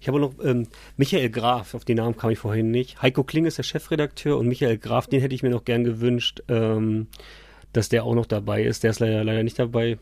[0.00, 3.00] Ich habe noch ähm, Michael Graf, auf den Namen kam ich vorhin nicht.
[3.02, 6.42] Heiko Kling ist der Chefredakteur und Michael Graf, den hätte ich mir noch gern gewünscht,
[6.48, 7.08] ähm,
[7.72, 8.84] dass der auch noch dabei ist.
[8.84, 9.98] Der ist leider, leider nicht dabei.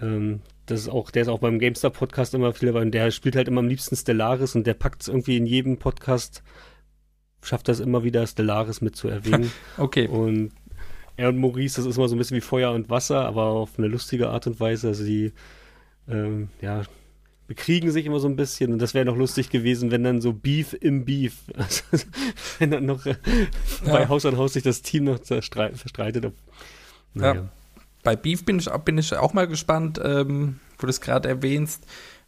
[0.00, 3.10] Ähm, das ist auch, der ist auch beim GameStar Podcast immer viel dabei und der
[3.10, 6.42] spielt halt immer am liebsten Stellaris und der packt es irgendwie in jedem Podcast,
[7.42, 9.50] schafft das immer wieder Stellaris mit zu erwähnen.
[9.78, 10.06] okay.
[10.06, 10.52] Und
[11.16, 13.78] er und Maurice, das ist immer so ein bisschen wie Feuer und Wasser, aber auf
[13.78, 14.88] eine lustige Art und Weise.
[14.88, 15.32] Also die,
[16.08, 16.82] ähm, ja,
[17.50, 20.32] bekriegen sich immer so ein bisschen und das wäre noch lustig gewesen, wenn dann so
[20.32, 21.82] Beef im Beef, also,
[22.60, 23.16] wenn dann noch äh,
[23.84, 23.92] ja.
[23.92, 26.32] bei Haus an Haus sich das Team noch verstreitet.
[27.12, 27.34] Naja.
[27.34, 27.48] Ja.
[28.04, 31.84] Bei Beef bin ich, bin ich auch mal gespannt, ähm, wo du es gerade erwähnst,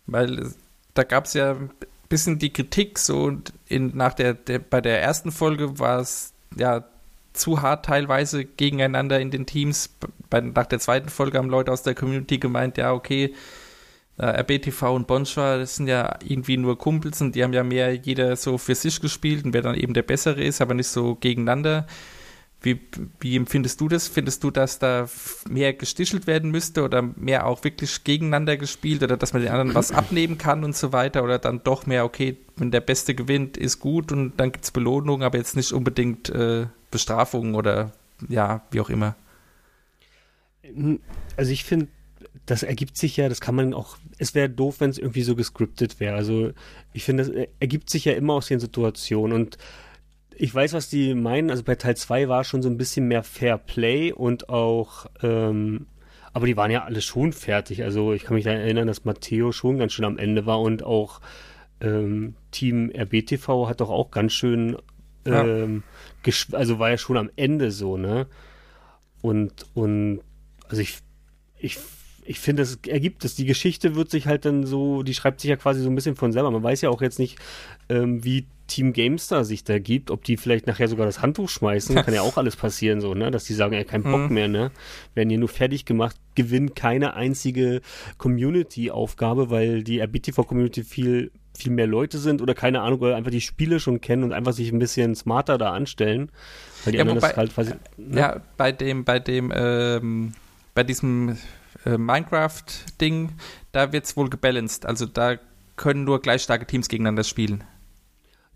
[0.06, 0.50] weil
[0.94, 1.70] da gab es ja ein
[2.08, 3.30] bisschen die Kritik, so
[3.68, 6.84] in, nach der, der bei der ersten Folge war es ja
[7.32, 9.94] zu hart teilweise gegeneinander in den Teams.
[10.30, 13.32] Bei, nach der zweiten Folge haben Leute aus der Community gemeint, ja, okay,
[14.18, 17.94] äh, RBTV und Bonschwa, das sind ja irgendwie nur Kumpels und die haben ja mehr
[17.94, 21.14] jeder so für sich gespielt und wer dann eben der Bessere ist, aber nicht so
[21.16, 21.86] gegeneinander.
[22.64, 22.78] Wie,
[23.18, 24.06] wie empfindest du das?
[24.06, 25.08] Findest du, dass da
[25.48, 29.74] mehr gestichelt werden müsste oder mehr auch wirklich gegeneinander gespielt oder dass man den anderen
[29.74, 33.56] was abnehmen kann und so weiter oder dann doch mehr, okay, wenn der Beste gewinnt,
[33.56, 37.90] ist gut und dann gibt es Belohnung, aber jetzt nicht unbedingt äh, Bestrafungen oder
[38.28, 39.16] ja, wie auch immer?
[41.36, 41.88] Also ich finde,
[42.46, 45.36] das ergibt sich ja, das kann man auch, es wäre doof, wenn es irgendwie so
[45.36, 46.16] gescriptet wäre.
[46.16, 46.52] Also
[46.92, 49.58] ich finde, das ergibt sich ja immer aus den Situationen und
[50.34, 51.50] ich weiß, was die meinen.
[51.50, 55.86] Also bei Teil 2 war schon so ein bisschen mehr Fair Play und auch, ähm,
[56.32, 57.84] aber die waren ja alle schon fertig.
[57.84, 60.82] Also ich kann mich da erinnern, dass Matteo schon ganz schön am Ende war und
[60.82, 61.20] auch
[61.80, 64.76] ähm, Team RBTV hat doch auch ganz schön,
[65.26, 65.82] ähm,
[66.24, 66.32] ja.
[66.52, 68.26] also war ja schon am Ende so, ne?
[69.20, 70.20] Und, und,
[70.68, 70.98] also ich,
[71.58, 71.78] ich
[72.24, 73.34] ich finde, es ergibt es.
[73.34, 76.16] Die Geschichte wird sich halt dann so, die schreibt sich ja quasi so ein bisschen
[76.16, 76.50] von selber.
[76.50, 77.38] Man weiß ja auch jetzt nicht,
[77.88, 81.96] ähm, wie Team GameStar sich da gibt, ob die vielleicht nachher sogar das Handtuch schmeißen,
[81.96, 83.30] kann ja auch alles passieren, so, ne?
[83.30, 84.34] Dass die sagen, ey, kein Bock mhm.
[84.34, 84.70] mehr, ne?
[85.14, 87.82] Werden hier nur fertig gemacht, gewinnt keine einzige
[88.18, 93.42] Community-Aufgabe, weil die RBTV-Community viel viel mehr Leute sind oder keine Ahnung, oder einfach die
[93.42, 96.30] Spiele schon kennen und einfach sich ein bisschen smarter da anstellen.
[96.84, 98.20] Weil die ja, anderen wobei, das halt quasi, ne?
[98.20, 100.32] Ja, bei dem, bei dem, ähm,
[100.74, 101.36] bei diesem
[101.84, 103.32] äh, Minecraft-Ding,
[103.72, 104.86] da wird es wohl gebalanced.
[104.86, 105.38] Also da
[105.76, 107.64] können nur gleich starke Teams gegeneinander spielen.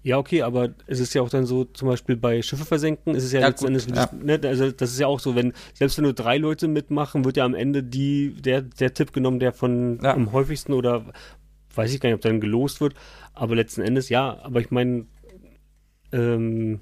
[0.02, 3.24] Ja, okay, aber es ist ja auch dann so, zum Beispiel bei Schiffe versenken, ist
[3.24, 4.08] es ja, ja letzten Endes, ja.
[4.12, 7.36] Ne, also das ist ja auch so, wenn, selbst wenn nur drei Leute mitmachen, wird
[7.36, 10.14] ja am Ende die, der, der Tipp genommen, der von ja.
[10.14, 11.06] am häufigsten oder
[11.74, 12.94] weiß ich gar nicht, ob dann gelost wird,
[13.34, 15.06] aber letzten Endes ja, aber ich meine,
[16.12, 16.78] ähm,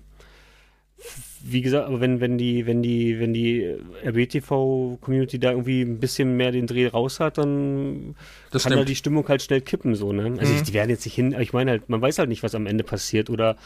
[1.46, 6.38] wie gesagt, aber wenn, wenn die, wenn die, wenn die RBTV-Community da irgendwie ein bisschen
[6.38, 8.16] mehr den Dreh raus hat, dann
[8.50, 10.36] das kann da die Stimmung halt schnell kippen, so, ne?
[10.38, 10.58] Also mhm.
[10.58, 12.66] ich, die werden jetzt nicht hin, ich meine halt, man weiß halt nicht, was am
[12.66, 13.56] Ende passiert oder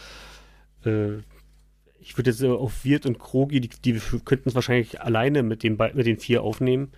[0.84, 1.18] äh,
[2.00, 5.78] ich würde jetzt auf Wirt und Krogi, die, die könnten es wahrscheinlich alleine mit, dem,
[5.94, 6.90] mit den vier aufnehmen.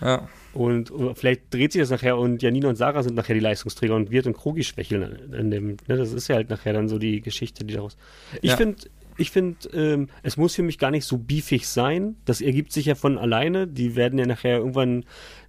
[0.00, 0.28] Ja.
[0.52, 4.10] Und vielleicht dreht sich das nachher und Janina und Sarah sind nachher die Leistungsträger und
[4.10, 7.20] Wirt und Krogi schwächeln in dem, ne, das ist ja halt nachher dann so die
[7.20, 7.96] Geschichte, die daraus.
[8.42, 8.56] Ich ja.
[8.56, 8.78] finde,
[9.18, 12.16] ich finde, ähm, es muss für mich gar nicht so beefig sein.
[12.24, 13.66] Das ergibt sich ja von alleine.
[13.66, 15.04] Die werden ja nachher irgendwann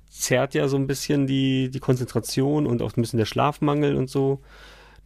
[0.09, 4.09] zerrt ja so ein bisschen die, die Konzentration und auch ein bisschen der Schlafmangel und
[4.09, 4.41] so.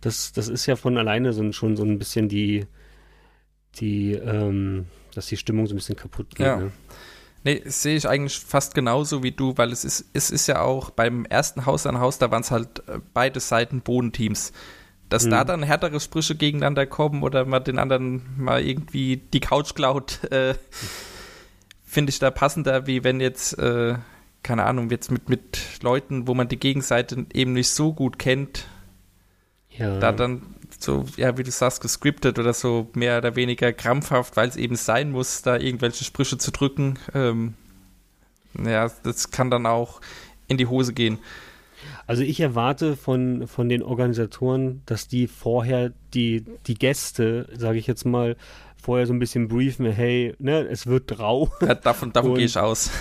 [0.01, 2.65] Das, das ist ja von alleine so, schon so ein bisschen die,
[3.75, 6.47] die, ähm, dass die Stimmung so ein bisschen kaputt geht.
[6.47, 6.57] Ja.
[6.57, 6.71] Ne?
[7.43, 10.91] Nee, sehe ich eigentlich fast genauso wie du, weil es ist, es ist ja auch
[10.91, 14.53] beim ersten Haus an Haus, da waren es halt äh, beide Seiten Bodenteams
[15.13, 15.29] dass mhm.
[15.29, 20.23] da dann härtere Sprüche gegeneinander kommen oder man den anderen mal irgendwie die Couch klaut,
[20.31, 20.55] äh,
[21.85, 23.93] finde ich da passender, wie wenn jetzt, äh,
[24.41, 28.65] keine Ahnung, jetzt mit, mit Leuten, wo man die Gegenseite eben nicht so gut kennt,
[29.69, 29.99] ja.
[29.99, 30.41] da dann
[30.79, 34.75] so, ja, wie du sagst, gescriptet oder so mehr oder weniger krampfhaft, weil es eben
[34.75, 36.97] sein muss, da irgendwelche Sprüche zu drücken.
[37.13, 37.53] Ähm,
[38.65, 40.01] ja, das kann dann auch
[40.47, 41.19] in die Hose gehen.
[42.05, 47.87] Also ich erwarte von, von den Organisatoren, dass die vorher die, die Gäste, sage ich
[47.87, 48.35] jetzt mal,
[48.81, 51.49] vorher so ein bisschen briefen, hey, ne, es wird rau.
[51.61, 52.91] Ja, davon davon gehe ich aus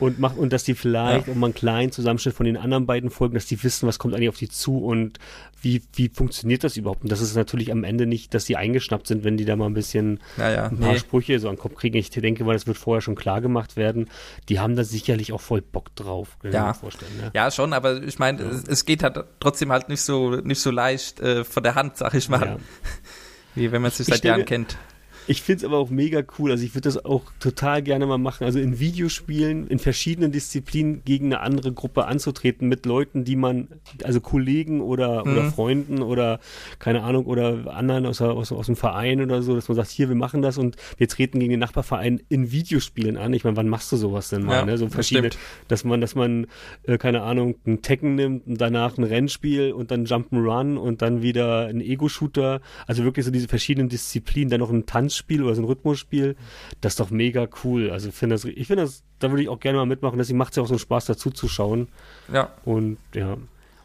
[0.00, 1.32] und macht und dass die vielleicht ja.
[1.32, 4.30] um einen kleinen Zusammenschnitt von den anderen beiden Folgen, dass die wissen, was kommt eigentlich
[4.30, 5.18] auf die zu und
[5.62, 7.02] wie wie funktioniert das überhaupt?
[7.02, 9.66] Und das ist natürlich am Ende nicht, dass die eingeschnappt sind, wenn die da mal
[9.66, 10.98] ein bisschen ja, ein paar nee.
[10.98, 11.96] Sprüche so an den Kopf kriegen.
[11.98, 14.08] Ich denke, weil das wird vorher schon klar gemacht werden.
[14.48, 16.38] Die haben da sicherlich auch voll Bock drauf.
[16.42, 16.72] Ja.
[16.72, 17.12] vorstellen.
[17.22, 17.30] Ja.
[17.34, 20.70] ja, schon, aber ich meine, es, es, geht halt trotzdem halt nicht so nicht so
[20.70, 22.58] leicht äh, von der Hand, sag ich mal.
[23.54, 24.78] Wie wenn man sich seit Jahren kennt.
[25.26, 26.52] Ich finde es aber auch mega cool.
[26.52, 28.44] Also ich würde das auch total gerne mal machen.
[28.44, 33.68] Also in Videospielen, in verschiedenen Disziplinen gegen eine andere Gruppe anzutreten mit Leuten, die man,
[34.04, 35.32] also Kollegen oder, mhm.
[35.32, 36.38] oder Freunden oder
[36.78, 40.08] keine Ahnung, oder anderen aus, aus, aus dem Verein oder so, dass man sagt, hier,
[40.08, 43.34] wir machen das und wir treten gegen den Nachbarverein in Videospielen an.
[43.34, 44.58] Ich meine, wann machst du sowas denn mal?
[44.58, 44.78] Ja, ne?
[44.78, 45.30] So verschiedene,
[45.68, 46.46] das dass man, dass man,
[46.82, 51.22] äh, keine Ahnung, ein Tekken nimmt und danach ein Rennspiel und dann Jump'n'Run und dann
[51.22, 52.60] wieder ein Ego-Shooter.
[52.86, 56.36] Also wirklich so diese verschiedenen Disziplinen, dann noch ein Tanz Tanzspiel oder so ein Rhythmusspiel,
[56.80, 57.90] das ist doch mega cool.
[57.90, 60.38] Also ich finde das, ich finde das, da würde ich auch gerne mal mitmachen, deswegen
[60.38, 61.88] macht es ja auch so einen Spaß dazu zu schauen.
[62.32, 62.52] Ja.
[62.64, 63.36] Und ja.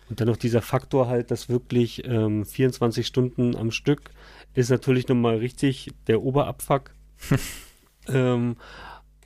[0.07, 4.11] Und dann noch dieser Faktor halt, dass wirklich ähm, 24 Stunden am Stück
[4.53, 6.91] ist natürlich nochmal richtig der Oberabfuck.
[8.07, 8.55] ähm,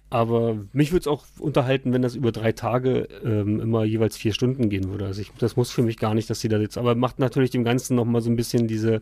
[0.09, 4.33] aber mich würde es auch unterhalten, wenn das über drei Tage ähm, immer jeweils vier
[4.33, 5.05] Stunden gehen würde.
[5.05, 7.51] Also ich, das muss für mich gar nicht, dass sie da jetzt, aber macht natürlich
[7.51, 9.01] dem Ganzen nochmal so ein bisschen diese,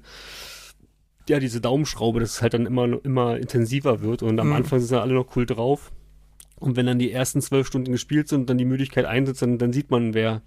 [1.29, 4.53] ja, diese Daumenschraube, dass es halt dann immer, immer intensiver wird und am mhm.
[4.53, 5.91] Anfang sind alle noch cool drauf.
[6.59, 9.59] Und wenn dann die ersten zwölf Stunden gespielt sind und dann die Müdigkeit einsetzt, dann,
[9.59, 10.41] dann sieht man, wer,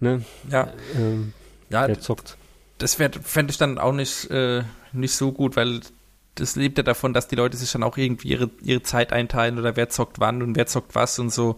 [0.00, 0.72] ne, ja.
[0.96, 1.32] Ähm,
[1.70, 2.36] ja, wer zockt.
[2.76, 5.80] Das fände ich dann auch nicht, äh, nicht so gut, weil
[6.34, 9.58] das lebt ja davon, dass die Leute sich dann auch irgendwie ihre, ihre Zeit einteilen
[9.58, 11.56] oder wer zockt wann und wer zockt was und so.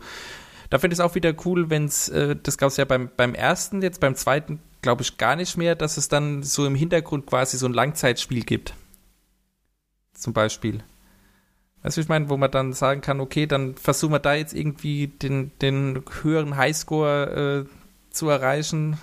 [0.71, 3.11] Da finde ich es auch wieder cool, wenn es, äh, das gab es ja beim,
[3.17, 6.75] beim ersten, jetzt beim zweiten glaube ich, gar nicht mehr, dass es dann so im
[6.75, 8.75] Hintergrund quasi so ein Langzeitspiel gibt.
[10.15, 10.83] Zum Beispiel.
[11.83, 14.55] Weißt du, ich meine, wo man dann sagen kann, okay, dann versuchen wir da jetzt
[14.55, 18.99] irgendwie den, den höheren Highscore äh, zu erreichen.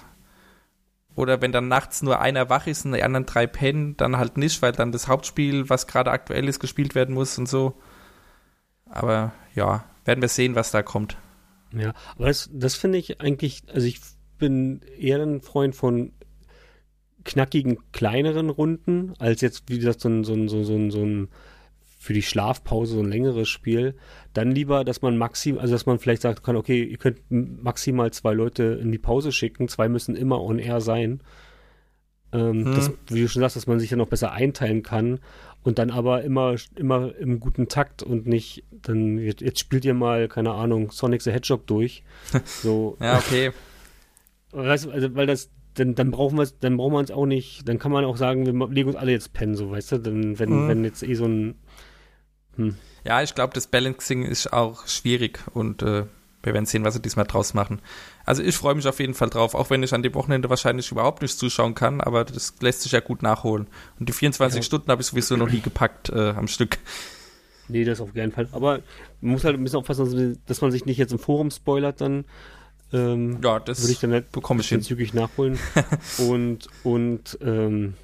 [1.15, 4.37] Oder wenn dann nachts nur einer wach ist und die anderen drei pennen, dann halt
[4.37, 7.75] nicht, weil dann das Hauptspiel, was gerade aktuell ist, gespielt werden muss und so.
[8.89, 11.17] Aber ja, werden wir sehen, was da kommt.
[11.71, 14.01] Ja, aber das, das finde ich eigentlich, also ich
[14.43, 16.11] bin eher ein Freund von
[17.23, 21.29] knackigen, kleineren Runden, als jetzt, wie gesagt, so ein, so ein, so ein, so ein
[21.97, 23.95] für die Schlafpause so ein längeres Spiel.
[24.33, 28.11] Dann lieber, dass man maximal, also dass man vielleicht sagt kann, okay, ihr könnt maximal
[28.11, 31.21] zwei Leute in die Pause schicken, zwei müssen immer on air sein.
[32.33, 32.75] Ähm, hm.
[32.75, 35.19] das, wie du schon sagst, dass man sich ja noch besser einteilen kann
[35.61, 40.27] und dann aber immer, immer im guten Takt und nicht, dann jetzt spielt ihr mal,
[40.27, 42.03] keine Ahnung, Sonic the Hedgehog durch.
[42.45, 42.97] So.
[42.99, 43.53] ja, okay.
[44.53, 47.67] Weißt du, also, weil das, dann, dann brauchen wir dann brauchen wir uns auch nicht,
[47.67, 50.39] dann kann man auch sagen, wir legen uns alle jetzt pennen, so, weißt du, dann,
[50.39, 50.67] wenn, mhm.
[50.67, 51.55] wenn jetzt eh so ein.
[52.55, 52.75] Hm.
[53.03, 56.05] Ja, ich glaube, das Balancing ist auch schwierig und äh,
[56.43, 57.81] wir werden sehen, was sie diesmal draus machen.
[58.25, 60.91] Also ich freue mich auf jeden Fall drauf, auch wenn ich an dem Wochenende wahrscheinlich
[60.91, 63.67] überhaupt nicht zuschauen kann, aber das lässt sich ja gut nachholen.
[63.99, 64.63] Und die 24 ja.
[64.63, 66.77] Stunden habe ich sowieso noch nie gepackt äh, am Stück.
[67.69, 68.49] Nee, das auf keinen Fall.
[68.51, 68.81] Aber
[69.21, 72.25] man muss halt ein bisschen aufpassen, dass man sich nicht jetzt im Forum spoilert dann.
[72.93, 74.81] Ähm, ja, das würde ich dann halt bekomme ich hin.
[74.81, 75.59] zügig nachholen.
[76.29, 77.95] und und ähm,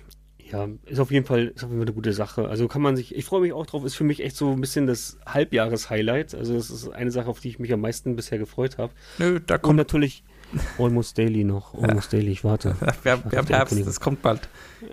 [0.52, 2.48] ja, ist auf jeden Fall ist auf jeden Fall eine gute Sache.
[2.48, 4.62] Also kann man sich, ich freue mich auch drauf, ist für mich echt so ein
[4.62, 6.34] bisschen das Halbjahres-Highlight.
[6.34, 8.92] Also das ist eine Sache, auf die ich mich am meisten bisher gefreut habe.
[9.20, 10.24] Nö, da kommt und natürlich
[10.80, 11.74] Almost Daily noch.
[11.76, 12.12] Almost.
[12.14, 12.76] Daily, ich warte.
[13.04, 14.50] wir, haben, wir haben Herbst, das kommt bald.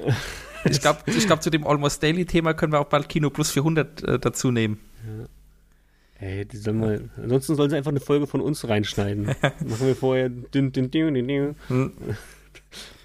[0.69, 4.03] Ich glaube, ich glaub, zu dem Almost Daily-Thema können wir auch bald Kino Plus 400
[4.03, 4.81] äh, dazu nehmen.
[5.07, 5.27] Ja.
[6.19, 9.27] Ey, die sollen mal, ansonsten sollen sie einfach eine Folge von uns reinschneiden.
[9.43, 10.31] Machen wir vorher.
[10.31, 11.57] Dün, dün, dün, dün, dün.
[11.69, 11.93] Hm.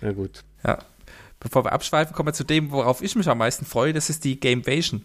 [0.02, 0.43] Na gut.
[0.63, 0.80] Ja.
[1.39, 3.93] Bevor wir abschweifen, kommen wir zu dem, worauf ich mich am meisten freue.
[3.93, 5.04] Das ist die Gamevasion.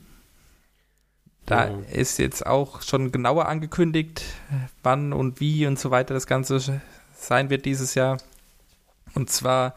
[1.47, 1.79] Da ja.
[1.93, 4.23] ist jetzt auch schon genauer angekündigt,
[4.83, 6.81] wann und wie und so weiter das Ganze
[7.15, 8.19] sein wird dieses Jahr.
[9.15, 9.75] Und zwar,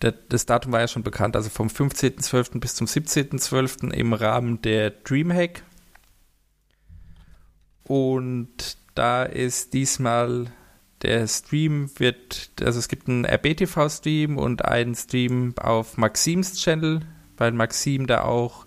[0.00, 2.60] das Datum war ja schon bekannt, also vom 15.12.
[2.60, 3.92] bis zum 17.12.
[3.92, 5.62] im Rahmen der Dreamhack
[7.86, 10.46] und da ist diesmal
[11.02, 17.00] der Stream wird, also es gibt einen RBTV-Stream und einen Stream auf Maxims Channel,
[17.36, 18.66] weil Maxim da auch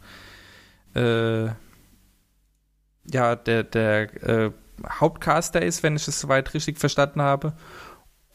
[0.96, 1.48] äh,
[3.12, 4.52] ja der, der äh,
[4.88, 7.54] Hauptcaster ist, wenn ich es soweit richtig verstanden habe.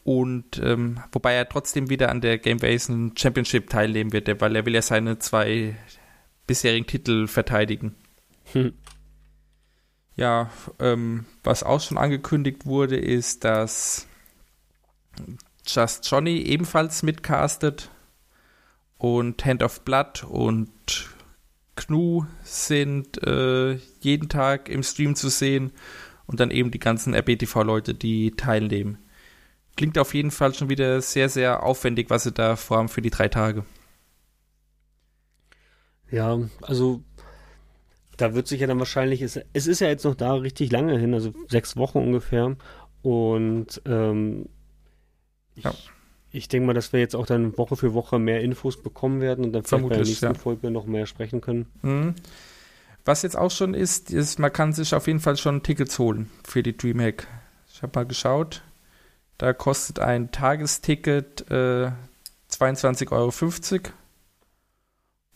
[0.03, 4.65] Und ähm, wobei er trotzdem wieder an der Game Basin Championship teilnehmen wird, weil er
[4.65, 5.75] will ja seine zwei
[6.45, 7.95] bisherigen Titel verteidigen.
[8.51, 8.73] Hm.
[10.15, 10.49] Ja,
[10.79, 14.07] ähm, was auch schon angekündigt wurde, ist, dass
[15.67, 17.89] Just Johnny ebenfalls mitcastet
[18.97, 20.71] und Hand of Blood und
[21.75, 25.71] Knu sind äh, jeden Tag im Stream zu sehen
[26.27, 28.97] und dann eben die ganzen RBTV-Leute, die teilnehmen.
[29.75, 33.09] Klingt auf jeden Fall schon wieder sehr, sehr aufwendig, was sie da vorhaben für die
[33.09, 33.65] drei Tage.
[36.09, 37.03] Ja, also
[38.17, 40.97] da wird sich ja dann wahrscheinlich, es, es ist ja jetzt noch da richtig lange
[40.97, 42.55] hin, also sechs Wochen ungefähr.
[43.01, 44.49] Und ähm,
[45.55, 45.71] ja.
[45.71, 45.91] ich,
[46.31, 49.45] ich denke mal, dass wir jetzt auch dann Woche für Woche mehr Infos bekommen werden
[49.45, 50.33] und dann vielleicht bei der nächsten ja.
[50.33, 51.67] Folge noch mehr sprechen können.
[51.81, 52.15] Mhm.
[53.03, 56.31] Was jetzt auch schon ist, ist, man kann sich auf jeden Fall schon Tickets holen
[56.43, 57.27] für die Dreamhack.
[57.71, 58.63] Ich habe mal geschaut.
[59.37, 61.91] Da kostet ein Tagesticket äh,
[62.49, 63.31] 22,50 Euro.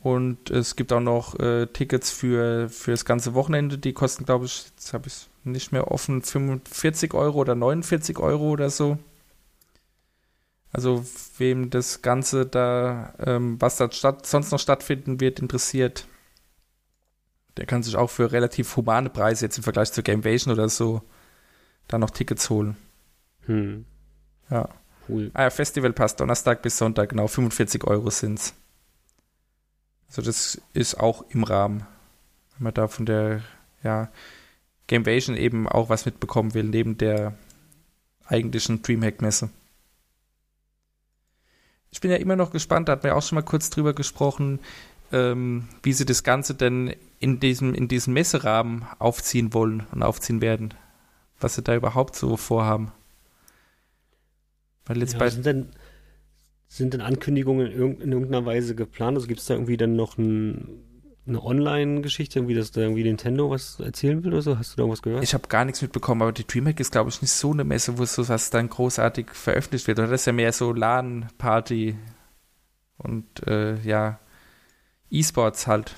[0.01, 4.45] Und es gibt auch noch äh, Tickets für, für das ganze Wochenende, die kosten, glaube
[4.45, 8.97] ich, jetzt habe ich es nicht mehr offen, 45 Euro oder 49 Euro oder so.
[10.71, 11.03] Also
[11.37, 16.07] wem das Ganze da, ähm, was da statt, sonst noch stattfinden wird, interessiert,
[17.57, 21.01] der kann sich auch für relativ humane Preise jetzt im Vergleich zur Gamevasion oder so
[21.87, 22.77] da noch Tickets holen.
[23.47, 23.85] Hm.
[24.49, 24.69] Ja.
[25.09, 25.31] Cool.
[25.33, 28.53] Ah ja, Festival passt Donnerstag bis Sonntag, genau, 45 Euro sind's.
[30.09, 31.85] Also das ist auch im Rahmen,
[32.57, 33.41] wenn man da von der
[33.83, 34.09] ja,
[34.87, 37.35] Gamevasion eben auch was mitbekommen will, neben der
[38.25, 39.49] eigentlichen Dreamhack-Messe.
[41.91, 44.59] Ich bin ja immer noch gespannt, da hatten wir auch schon mal kurz drüber gesprochen,
[45.11, 50.41] ähm, wie sie das Ganze denn in diesem, in diesem Messerahmen aufziehen wollen und aufziehen
[50.41, 50.73] werden.
[51.39, 52.91] Was sie da überhaupt so vorhaben.
[54.85, 55.69] Weil jetzt ja, bei sind denn,
[56.69, 59.17] sind denn Ankündigungen in, in irgendeiner Weise geplant?
[59.17, 60.79] Also gibt es da irgendwie dann noch ein,
[61.27, 64.57] eine Online-Geschichte, irgendwie, dass da irgendwie Nintendo was erzählen will oder so?
[64.57, 65.23] Hast du da irgendwas gehört?
[65.23, 67.97] Ich habe gar nichts mitbekommen, aber die DreamHack ist, glaube ich, nicht so eine Messe,
[67.97, 69.99] wo so dann großartig veröffentlicht wird.
[69.99, 71.97] Oder das ist ja mehr so LAN-Party
[72.97, 74.19] und äh, ja,
[75.09, 75.95] E-Sports halt.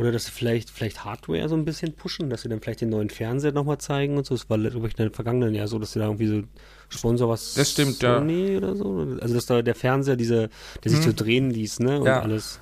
[0.00, 2.88] Oder dass sie vielleicht, vielleicht Hardware so ein bisschen pushen, dass sie dann vielleicht den
[2.88, 4.34] neuen Fernseher nochmal zeigen und so.
[4.34, 6.42] Das war, glaube ich, in den vergangenen Jahr so, dass sie da irgendwie so
[6.88, 8.56] Sponsor was das stimmt, Sony ja.
[8.56, 9.18] oder so.
[9.20, 10.48] Also dass da der Fernseher, diese,
[10.82, 11.10] der sich hm.
[11.10, 12.00] so drehen ließ, ne?
[12.00, 12.20] Und ja.
[12.20, 12.60] alles.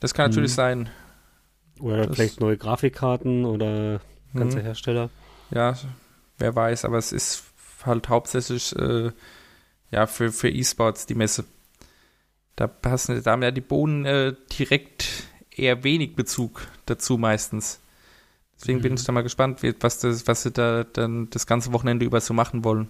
[0.00, 0.56] Das kann natürlich hm.
[0.56, 0.88] sein.
[1.78, 4.00] Oder das vielleicht neue Grafikkarten oder
[4.34, 4.64] ganze hm.
[4.64, 5.10] Hersteller.
[5.50, 5.76] Ja,
[6.38, 7.44] wer weiß, aber es ist
[7.84, 9.10] halt hauptsächlich äh,
[9.90, 11.44] ja für, für E-Sports die Messe.
[12.56, 17.80] Da passen, da haben ja die Bohnen äh, direkt eher wenig Bezug dazu meistens.
[18.58, 18.82] Deswegen mhm.
[18.82, 22.20] bin ich da mal gespannt, was, das, was sie da dann das ganze Wochenende über
[22.20, 22.88] so machen wollen.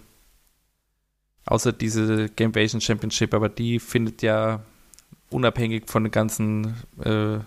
[1.46, 4.64] Außer diese Gamevasion Championship, aber die findet ja
[5.30, 7.38] unabhängig von den ganzen äh,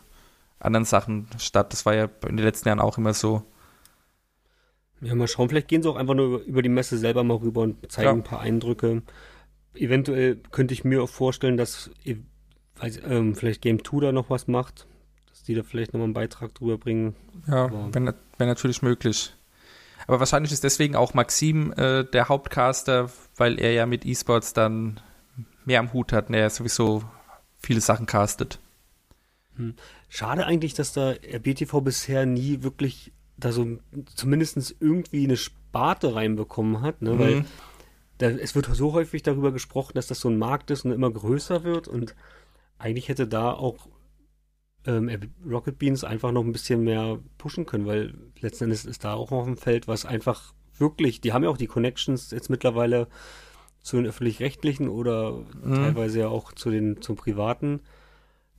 [0.60, 1.74] anderen Sachen statt.
[1.74, 3.44] Das war ja in den letzten Jahren auch immer so.
[5.02, 7.62] Ja, mal schauen, vielleicht gehen sie auch einfach nur über die Messe selber mal rüber
[7.62, 8.14] und zeigen ja.
[8.14, 9.02] ein paar Eindrücke.
[9.74, 14.88] Eventuell könnte ich mir auch vorstellen, dass ähm, vielleicht Game 2 da noch was macht
[15.50, 17.16] die da vielleicht nochmal einen Beitrag drüber bringen.
[17.48, 19.34] Ja, wäre wär natürlich möglich.
[20.06, 25.00] Aber wahrscheinlich ist deswegen auch Maxim äh, der Hauptcaster, weil er ja mit E-Sports dann
[25.66, 27.04] mehr am Hut hat und er sowieso
[27.58, 28.60] viele Sachen castet.
[29.56, 29.74] Hm.
[30.08, 33.80] Schade eigentlich, dass da BTV bisher nie wirklich da so
[34.16, 37.14] zumindest irgendwie eine Sparte reinbekommen hat, ne?
[37.14, 37.20] Mhm.
[37.20, 37.46] weil
[38.20, 41.10] da, es wird so häufig darüber gesprochen, dass das so ein Markt ist und immer
[41.10, 42.16] größer wird und
[42.78, 43.88] eigentlich hätte da auch
[44.86, 45.10] ähm,
[45.46, 49.32] Rocket Beans einfach noch ein bisschen mehr pushen können, weil letzten Endes ist da auch
[49.32, 53.08] auf dem Feld, was einfach wirklich, die haben ja auch die Connections jetzt mittlerweile
[53.82, 55.75] zu den öffentlich-rechtlichen oder mhm.
[55.75, 57.82] teilweise ja auch zu den zum privaten,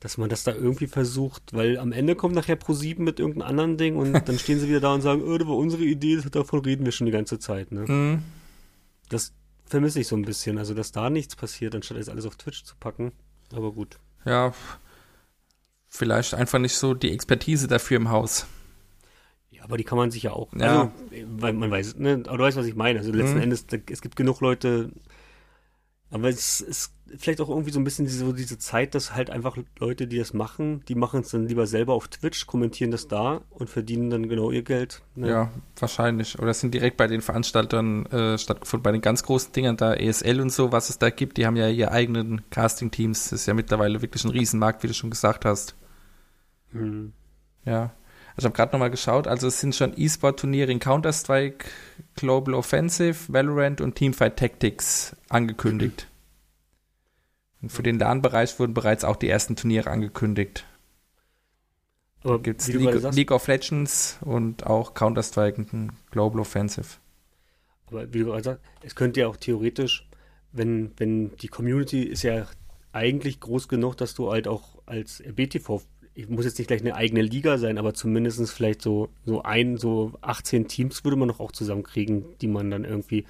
[0.00, 3.76] dass man das da irgendwie versucht, weil am Ende kommt nachher Pro7 mit irgendeinem anderen
[3.76, 6.60] Ding und dann stehen sie wieder da und sagen, oh, das war unsere Idee, davon
[6.60, 7.72] reden wir schon die ganze Zeit.
[7.72, 7.84] Ne?
[7.86, 8.22] Mhm.
[9.08, 9.32] Das
[9.66, 12.64] vermisse ich so ein bisschen, also dass da nichts passiert, anstatt jetzt alles auf Twitch
[12.64, 13.12] zu packen.
[13.52, 13.98] Aber gut.
[14.24, 14.52] Ja,
[15.90, 18.46] vielleicht einfach nicht so die Expertise dafür im Haus.
[19.50, 20.52] Ja, aber die kann man sich ja auch.
[20.54, 20.92] Ja.
[21.10, 23.00] Also, weil man weiß, ne, aber du weißt, was ich meine.
[23.00, 23.42] Also letzten mhm.
[23.42, 24.90] Endes, es gibt genug Leute,
[26.10, 29.56] Aber es ist vielleicht auch irgendwie so ein bisschen diese, diese Zeit, dass halt einfach
[29.78, 33.42] Leute, die das machen, die machen es dann lieber selber auf Twitch, kommentieren das da
[33.50, 35.02] und verdienen dann genau ihr Geld.
[35.14, 35.28] Ne?
[35.28, 36.38] Ja, wahrscheinlich.
[36.38, 40.40] Oder sind direkt bei den Veranstaltern äh, stattgefunden, bei den ganz großen Dingern, da ESL
[40.40, 43.30] und so, was es da gibt, die haben ja ihre eigenen Casting-Teams.
[43.30, 45.74] Das ist ja mittlerweile wirklich ein Riesenmarkt, wie du schon gesagt hast.
[46.72, 47.12] Mhm.
[47.64, 47.92] Ja.
[48.40, 51.66] Ich habe gerade nochmal geschaut, also es sind schon E-Sport-Turniere in Counter-Strike,
[52.16, 56.06] Global Offensive, Valorant und Teamfight Tactics angekündigt.
[57.60, 60.64] Und für den LAN-Bereich wurden bereits auch die ersten Turniere angekündigt.
[62.22, 66.96] Aber gibt es League, League, of Legends und auch Counter-Strike und Global Offensive.
[67.88, 70.08] Aber wie du gerade sagst, es könnte ja auch theoretisch,
[70.50, 72.46] wenn, wenn die Community ist ja
[72.92, 75.82] eigentlich groß genug, dass du halt auch als BTV
[76.20, 79.76] ich muss jetzt nicht gleich eine eigene Liga sein, aber zumindest vielleicht so, so ein,
[79.76, 83.24] so 18 Teams würde man doch auch zusammenkriegen, die man dann irgendwie,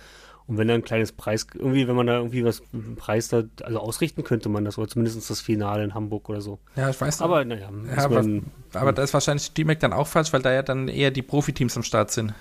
[0.47, 3.45] und wenn da ein kleines Preis, irgendwie, wenn man da irgendwie was, einen Preis da,
[3.63, 6.59] also ausrichten könnte man das, oder zumindest das Finale in Hamburg oder so.
[6.75, 7.25] Ja, ich weiß nicht.
[7.25, 10.53] Aber naja, ja, aber, man, aber da ist wahrscheinlich DMAC dann auch falsch, weil da
[10.53, 12.35] ja dann eher die Profiteams am Start sind.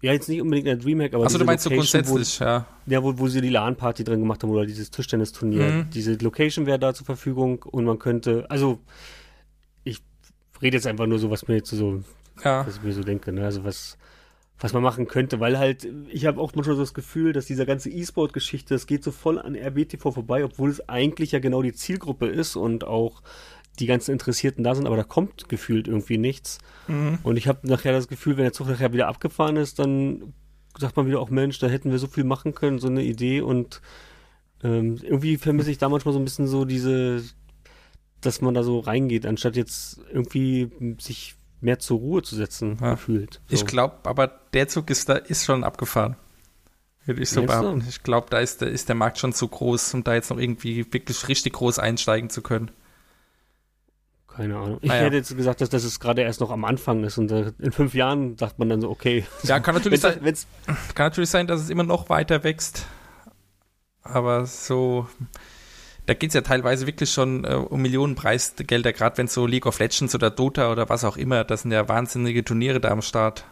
[0.00, 1.24] Ja, jetzt nicht unbedingt in der DreamHack, aber.
[1.24, 2.66] Achso, du meinst Location, so grundsätzlich, wo, ja.
[2.86, 5.64] Ja, wo, wo sie die LAN-Party drin gemacht haben oder dieses Tischtennisturnier.
[5.64, 5.90] Mhm.
[5.90, 8.78] Diese Location wäre da zur Verfügung und man könnte, also
[10.62, 12.02] rede jetzt einfach nur so, was mir jetzt so,
[12.44, 12.66] ja.
[12.66, 13.44] was ich mir so denke, ne?
[13.44, 13.98] Also was,
[14.58, 17.66] was man machen könnte, weil halt, ich habe auch manchmal so das Gefühl, dass diese
[17.66, 21.72] ganze E-Sport-Geschichte, das geht so voll an RBTV vorbei, obwohl es eigentlich ja genau die
[21.72, 23.22] Zielgruppe ist und auch
[23.78, 26.58] die ganzen Interessierten da sind, aber da kommt gefühlt irgendwie nichts.
[26.88, 27.18] Mhm.
[27.22, 30.34] Und ich habe nachher das Gefühl, wenn der Zug nachher wieder abgefahren ist, dann
[30.76, 33.40] sagt man wieder auch, Mensch, da hätten wir so viel machen können, so eine Idee
[33.40, 33.80] und
[34.64, 37.22] ähm, irgendwie vermisse ich da manchmal so ein bisschen so diese,
[38.20, 42.92] dass man da so reingeht, anstatt jetzt irgendwie sich mehr zur Ruhe zu setzen, ja.
[42.92, 43.40] gefühlt.
[43.48, 43.54] So.
[43.54, 46.16] Ich glaube, aber der Zug ist da ist schon abgefahren.
[47.04, 47.84] Würde ich so behaupten.
[47.88, 50.38] Ich glaube, da ist, da ist der Markt schon zu groß, um da jetzt noch
[50.38, 52.70] irgendwie wirklich richtig groß einsteigen zu können.
[54.28, 54.78] Keine Ahnung.
[54.82, 57.32] Ich ah, hätte jetzt gesagt, dass das es gerade erst noch am Anfang ist und
[57.32, 59.24] äh, in fünf Jahren sagt man dann so, okay.
[59.42, 60.20] Ja, kann natürlich, sein,
[60.94, 62.86] kann natürlich sein, dass es immer noch weiter wächst.
[64.02, 65.08] Aber so,
[66.08, 69.46] da geht es ja teilweise wirklich schon äh, um Millionen Preisgelder, gerade wenn es so
[69.46, 72.88] League of Legends oder Dota oder was auch immer, das sind ja wahnsinnige Turniere da
[72.88, 73.44] am Start.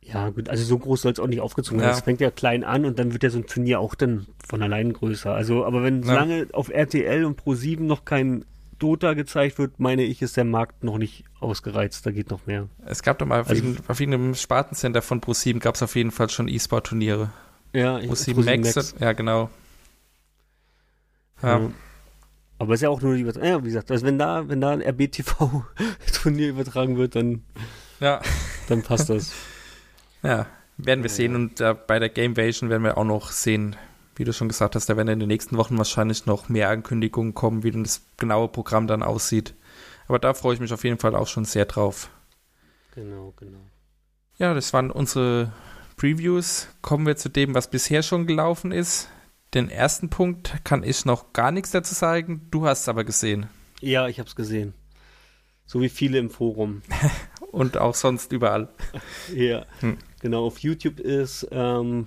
[0.00, 1.92] Ja, gut, also so groß soll es auch nicht aufgezogen werden.
[1.92, 4.62] Es fängt ja klein an und dann wird ja so ein Turnier auch dann von
[4.62, 5.34] allein größer.
[5.34, 6.14] Also, aber wenn ja.
[6.14, 8.46] lange auf RTL und Pro7 noch kein
[8.78, 12.68] Dota gezeigt wird, meine ich, ist der Markt noch nicht ausgereizt, da geht noch mehr.
[12.86, 16.30] Es gab doch mal also, auf irgendeinem Spartencenter von Pro7 gab es auf jeden Fall
[16.30, 17.30] schon E-Sport-Turniere.
[17.74, 19.50] Ja, Pro7 Pro Max, Max, ja genau.
[21.42, 21.58] Ja.
[21.58, 21.74] Mhm.
[22.58, 24.70] Aber es ist ja auch nur die Ja, wie gesagt, also wenn da, wenn da
[24.70, 27.42] ein RBTV-Turnier übertragen wird, dann,
[28.00, 28.20] ja.
[28.68, 29.32] dann passt das.
[30.22, 31.34] ja, werden wir sehen.
[31.34, 33.76] Und äh, bei der Gamevasion werden wir auch noch sehen,
[34.16, 37.32] wie du schon gesagt hast, da werden in den nächsten Wochen wahrscheinlich noch mehr Ankündigungen
[37.32, 39.54] kommen, wie denn das genaue Programm dann aussieht.
[40.06, 42.10] Aber da freue ich mich auf jeden Fall auch schon sehr drauf.
[42.94, 43.60] Genau, genau.
[44.36, 45.52] Ja, das waren unsere
[45.96, 46.68] Previews.
[46.82, 49.08] Kommen wir zu dem, was bisher schon gelaufen ist.
[49.52, 52.46] Den ersten Punkt kann ich noch gar nichts dazu sagen.
[52.52, 53.46] Du hast es aber gesehen.
[53.80, 54.74] Ja, ich habe es gesehen.
[55.66, 56.82] So wie viele im Forum.
[57.50, 58.68] Und auch sonst überall.
[59.34, 59.98] ja, hm.
[60.20, 60.46] genau.
[60.46, 62.06] Auf YouTube ist ähm,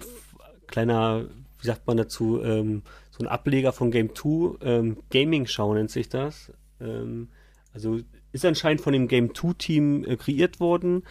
[0.68, 1.26] kleiner,
[1.60, 4.66] wie sagt man dazu, ähm, so ein Ableger von Game 2.
[4.66, 6.54] Ähm, Gaming Show nennt sich das.
[6.80, 7.28] Ähm,
[7.74, 8.00] also
[8.32, 11.04] ist anscheinend von dem Game 2 Team äh, kreiert worden.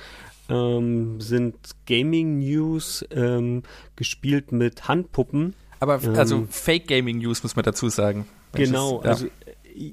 [0.48, 3.64] Ähm, sind Gaming News ähm,
[3.96, 8.28] gespielt mit Handpuppen aber ähm, also Fake Gaming News muss man dazu sagen.
[8.52, 9.26] Genau, das, ja.
[9.26, 9.26] also
[9.74, 9.92] äh,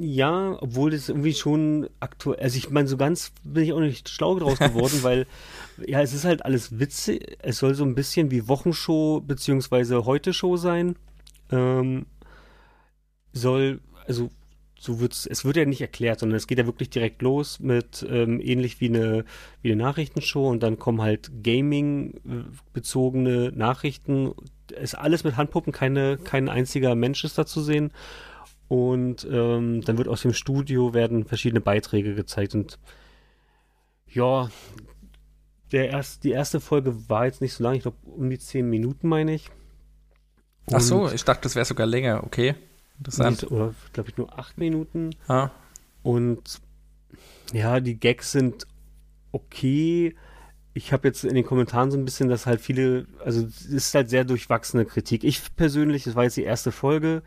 [0.00, 4.08] ja, obwohl das irgendwie schon aktuell, also ich meine, so ganz bin ich auch nicht
[4.08, 5.26] schlau draus geworden, weil
[5.84, 7.36] ja, es ist halt alles witzig.
[7.40, 10.94] Es soll so ein bisschen wie Wochenshow beziehungsweise Heute-Show sein.
[11.50, 12.06] Ähm,
[13.32, 14.30] soll, also
[14.78, 18.06] so wird's, es wird ja nicht erklärt, sondern es geht ja wirklich direkt los mit
[18.08, 19.24] ähm, ähnlich wie eine,
[19.62, 24.30] wie eine Nachrichtenshow und dann kommen halt Gaming-bezogene Nachrichten.
[24.72, 27.92] Ist alles mit Handpuppen, keine, kein einziger Mensch ist da zu sehen.
[28.68, 32.78] Und ähm, dann wird aus dem Studio werden verschiedene Beiträge gezeigt und
[34.10, 34.50] ja,
[35.72, 38.68] der erst, die erste Folge war jetzt nicht so lang, ich glaube um die zehn
[38.68, 39.50] Minuten, meine ich.
[40.66, 42.54] Und Ach so, ich dachte, das wäre sogar länger, okay.
[42.98, 43.42] Interessant.
[43.42, 45.10] Nicht, oder glaube ich nur acht Minuten.
[45.28, 45.50] Ah.
[46.02, 46.60] Und
[47.52, 48.66] ja, die Gags sind
[49.32, 50.14] okay.
[50.78, 53.94] Ich habe jetzt in den Kommentaren so ein bisschen, dass halt viele, also es ist
[53.94, 55.24] halt sehr durchwachsene Kritik.
[55.24, 57.22] Ich persönlich, das war jetzt die erste Folge.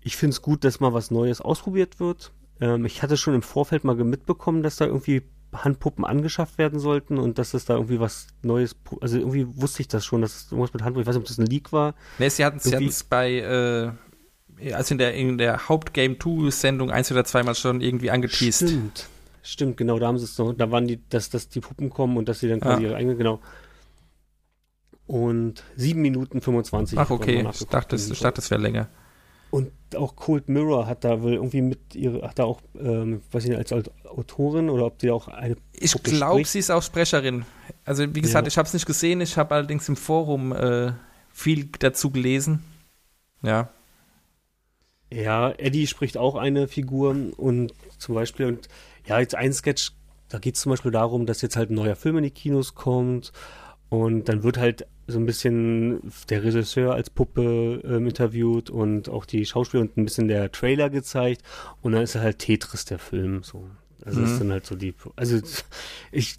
[0.00, 2.32] Ich finde es gut, dass mal was Neues ausprobiert wird.
[2.62, 7.18] Ähm, ich hatte schon im Vorfeld mal mitbekommen, dass da irgendwie Handpuppen angeschafft werden sollten
[7.18, 10.52] und dass es da irgendwie was Neues, also irgendwie wusste ich das schon, dass es
[10.52, 11.94] irgendwas mit Handpuppen, ich weiß nicht, ob das ein Leak war.
[12.18, 13.34] Nee, sie hatten es bei,
[14.60, 18.66] äh, also in der, in der Haupt-Game 2-Sendung eins oder zweimal schon irgendwie angeteased.
[18.66, 19.08] Stimmt.
[19.42, 22.16] Stimmt, genau, da haben sie es so, da waren die, dass, dass die Puppen kommen
[22.16, 22.88] und dass sie dann quasi Ja.
[22.90, 23.40] ihre eigene, genau.
[25.06, 26.98] Und 7 Minuten 25.
[26.98, 27.46] Ach, okay.
[27.52, 28.88] Ich dachte, ich dachte, das wäre länger.
[29.50, 33.44] Und auch Cold Mirror hat da wohl irgendwie mit ihre, hat da auch, ähm, weiß
[33.44, 37.44] ich nicht, als, Autorin oder ob die auch eine Ich glaube, sie ist auch Sprecherin.
[37.84, 38.48] Also, wie gesagt, Ja.
[38.48, 39.20] ich habe es nicht gesehen.
[39.20, 40.92] Ich habe allerdings im Forum äh,
[41.30, 42.62] viel dazu gelesen.
[43.42, 43.68] Ja.
[45.12, 48.68] Ja, Eddie spricht auch eine Figur und zum Beispiel, und
[49.06, 49.92] ja, jetzt ein Sketch,
[50.28, 52.74] da geht es zum Beispiel darum, dass jetzt halt ein neuer Film in die Kinos
[52.74, 53.32] kommt
[53.90, 56.00] und dann wird halt so ein bisschen
[56.30, 60.88] der Regisseur als Puppe ähm, interviewt und auch die Schauspieler und ein bisschen der Trailer
[60.88, 61.42] gezeigt
[61.82, 63.68] und dann ist halt Tetris der Film so.
[64.04, 64.34] Also das Mhm.
[64.34, 65.40] ist dann halt so die, also
[66.12, 66.36] ich,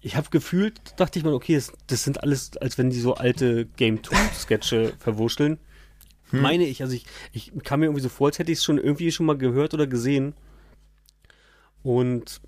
[0.00, 3.14] ich habe gefühlt, dachte ich mal, okay, das, das sind alles, als wenn die so
[3.14, 5.58] alte Game 2 Sketche verwurschteln.
[6.40, 8.78] Meine ich, also ich, ich kam mir irgendwie so vor, als hätte ich es schon
[8.78, 10.34] irgendwie schon mal gehört oder gesehen.
[11.82, 12.40] Und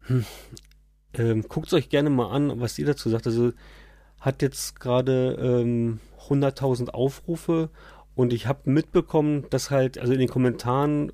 [0.00, 0.24] hm,
[1.14, 3.26] ähm, guckt euch gerne mal an, was ihr dazu sagt.
[3.26, 3.52] Also
[4.20, 7.70] hat jetzt gerade ähm, 100.000 Aufrufe
[8.14, 11.12] und ich habe mitbekommen, dass halt, also in den Kommentaren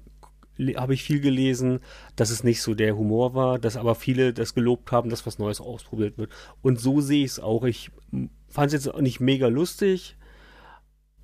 [0.76, 1.80] habe ich viel gelesen,
[2.14, 5.38] dass es nicht so der Humor war, dass aber viele das gelobt haben, dass was
[5.38, 6.30] Neues ausprobiert wird.
[6.60, 7.64] Und so sehe ich es auch.
[7.64, 7.90] Ich
[8.48, 10.16] fand es jetzt auch nicht mega lustig,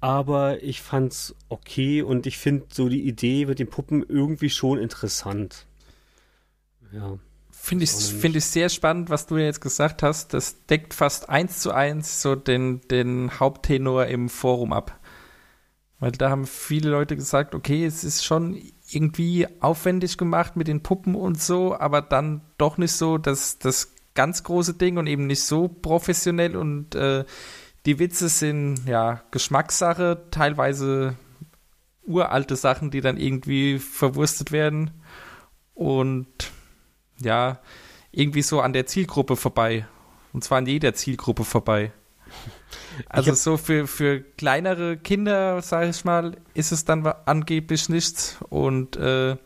[0.00, 4.78] aber ich fand's okay und ich finde so die Idee mit den Puppen irgendwie schon
[4.78, 5.66] interessant.
[6.92, 7.18] Ja.
[7.50, 10.32] Finde ich, finde ich sehr spannend, was du jetzt gesagt hast.
[10.32, 14.98] Das deckt fast eins zu eins so den, den Haupttenor im Forum ab.
[15.98, 20.82] Weil da haben viele Leute gesagt, okay, es ist schon irgendwie aufwendig gemacht mit den
[20.82, 25.26] Puppen und so, aber dann doch nicht so das, das ganz große Ding und eben
[25.26, 27.24] nicht so professionell und äh,
[27.88, 31.16] die Witze sind ja Geschmackssache, teilweise
[32.02, 34.90] uralte Sachen, die dann irgendwie verwurstet werden
[35.72, 36.26] und
[37.18, 37.60] ja,
[38.12, 39.86] irgendwie so an der Zielgruppe vorbei.
[40.34, 41.90] Und zwar an jeder Zielgruppe vorbei.
[43.08, 48.36] Also so für, für kleinere Kinder, sage ich mal, ist es dann angeblich nichts.
[48.50, 49.38] Und äh,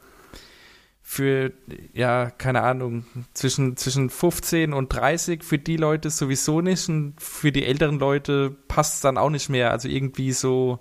[1.12, 1.52] für,
[1.92, 3.04] ja, keine Ahnung,
[3.34, 6.88] zwischen, zwischen 15 und 30 für die Leute sowieso nicht.
[6.88, 9.72] Und für die älteren Leute passt es dann auch nicht mehr.
[9.72, 10.78] Also irgendwie so,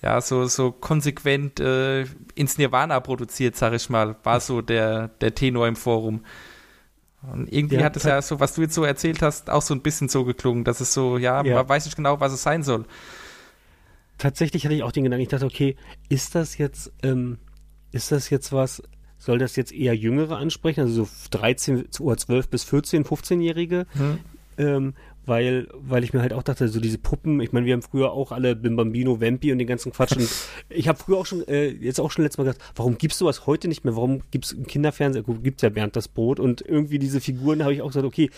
[0.00, 2.04] ja, so, so konsequent äh,
[2.36, 6.24] ins Nirvana produziert, sag ich mal, war so der, der Tenor im Forum.
[7.22, 9.74] Und irgendwie Ja, hat es ja so, was du jetzt so erzählt hast, auch so
[9.74, 11.56] ein bisschen so geklungen, dass es so, ja, Ja.
[11.56, 12.84] man weiß nicht genau, was es sein soll.
[14.18, 15.74] Tatsächlich hatte ich auch den Gedanken, ich dachte, okay,
[16.08, 17.38] ist das jetzt, ähm,
[17.90, 18.82] ist das jetzt was,
[19.22, 23.86] soll das jetzt eher Jüngere ansprechen, also so 13 oder 12 bis 14, 15-Jährige?
[23.92, 24.18] Hm.
[24.58, 24.94] Ähm,
[25.24, 28.10] weil, weil ich mir halt auch dachte, so diese Puppen, ich meine, wir haben früher
[28.10, 30.16] auch alle Bim Bambino, Vampi und den ganzen Quatsch.
[30.16, 30.28] Und
[30.68, 33.46] ich habe früher auch schon, äh, jetzt auch schon letztes Mal gedacht, warum gibt's sowas
[33.46, 33.94] heute nicht mehr?
[33.94, 37.72] Warum gibt's im Kinderfernsehen, gut, gibt's ja Bernd das Brot und irgendwie diese Figuren habe
[37.72, 38.30] ich auch gesagt, okay,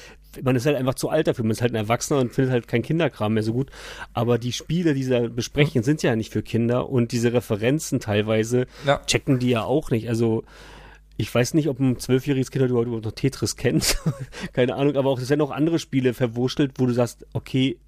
[0.43, 2.69] man ist halt einfach zu alt dafür, man ist halt ein Erwachsener und findet halt
[2.69, 3.71] kein Kinderkram mehr so gut.
[4.13, 7.99] Aber die Spiele, die sie da besprechen, sind ja nicht für Kinder und diese Referenzen
[7.99, 9.01] teilweise Ja.
[9.07, 10.09] checken die ja auch nicht.
[10.11, 10.45] Also
[11.17, 13.99] ich weiß nicht, ob ein zwölfjähriges Kind heute überhaupt noch Tetris kennt.
[14.53, 17.79] Keine Ahnung, aber auch es werden auch andere Spiele verwurschtelt, wo du sagst, okay,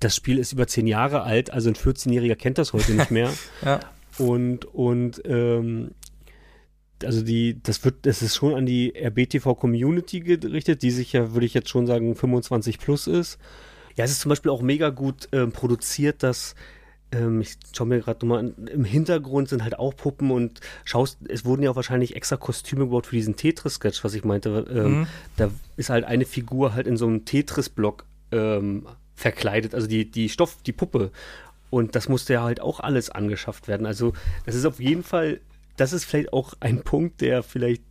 [0.00, 3.30] das Spiel ist über zehn Jahre alt, also ein 14-Jähriger kennt das heute nicht mehr.
[3.64, 3.80] Ja.
[4.18, 5.92] Und, und ähm,
[7.02, 11.46] also die, das wird, das ist schon an die RBTV-Community gerichtet, die sich ja, würde
[11.46, 13.38] ich jetzt schon sagen, 25 plus ist.
[13.96, 16.54] Ja, es ist zum Beispiel auch mega gut ähm, produziert, dass
[17.12, 21.18] ähm, ich schaue mir gerade nochmal an, im Hintergrund sind halt auch Puppen und schaust,
[21.28, 24.66] es wurden ja auch wahrscheinlich extra Kostüme gebaut für diesen Tetris-Sketch, was ich meinte.
[24.70, 25.06] Ähm, Mhm.
[25.36, 30.28] Da ist halt eine Figur halt in so einem Tetris-Block ähm, verkleidet, also die, die
[30.28, 31.12] Stoff, die Puppe.
[31.70, 33.86] Und das musste ja halt auch alles angeschafft werden.
[33.86, 34.12] Also,
[34.44, 35.40] das ist auf jeden Fall,
[35.76, 37.82] das ist vielleicht auch ein Punkt, der vielleicht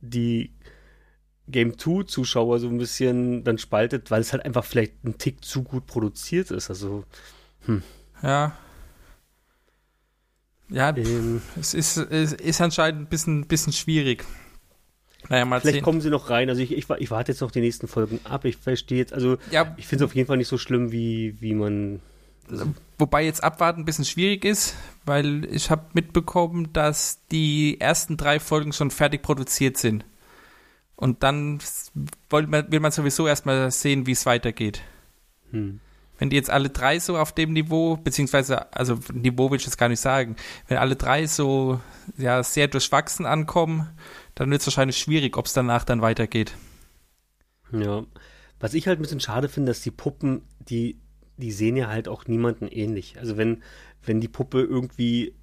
[0.00, 0.52] die
[1.48, 5.44] Game 2 Zuschauer so ein bisschen dann spaltet, weil es halt einfach vielleicht ein Tick
[5.44, 6.68] zu gut produziert ist.
[6.70, 7.04] Also,
[8.22, 8.56] Ja.
[10.68, 14.24] Ja, ähm, es ist, es ist anscheinend ein bisschen, bisschen schwierig.
[15.28, 15.84] Naja, mal vielleicht sehen.
[15.84, 16.48] kommen sie noch rein.
[16.48, 18.44] Also, ich, ich, ich warte jetzt noch die nächsten Folgen ab.
[18.44, 21.40] Ich verstehe jetzt, also, Ja, ich finde es auf jeden Fall nicht so schlimm, wie,
[21.40, 22.00] wie man.
[22.98, 28.40] wobei jetzt abwarten ein bisschen schwierig ist, weil ich habe mitbekommen, dass die ersten drei
[28.40, 30.04] Folgen schon fertig produziert sind.
[30.96, 31.58] Und dann
[32.30, 34.82] will man, will man sowieso erstmal sehen, wie es weitergeht.
[35.50, 35.80] Hm.
[36.22, 39.76] Wenn die jetzt alle drei so auf dem Niveau, beziehungsweise, also Niveau will ich jetzt
[39.76, 40.36] gar nicht sagen,
[40.68, 41.80] wenn alle drei so
[42.16, 43.88] ja, sehr durchwachsen ankommen,
[44.36, 46.54] dann wird es wahrscheinlich schwierig, ob es danach dann weitergeht.
[47.72, 48.04] Ja.
[48.60, 51.00] Was ich halt ein bisschen schade finde, dass die Puppen, die,
[51.38, 53.18] die sehen ja halt auch niemanden ähnlich.
[53.18, 53.64] Also wenn,
[54.04, 55.34] wenn die Puppe irgendwie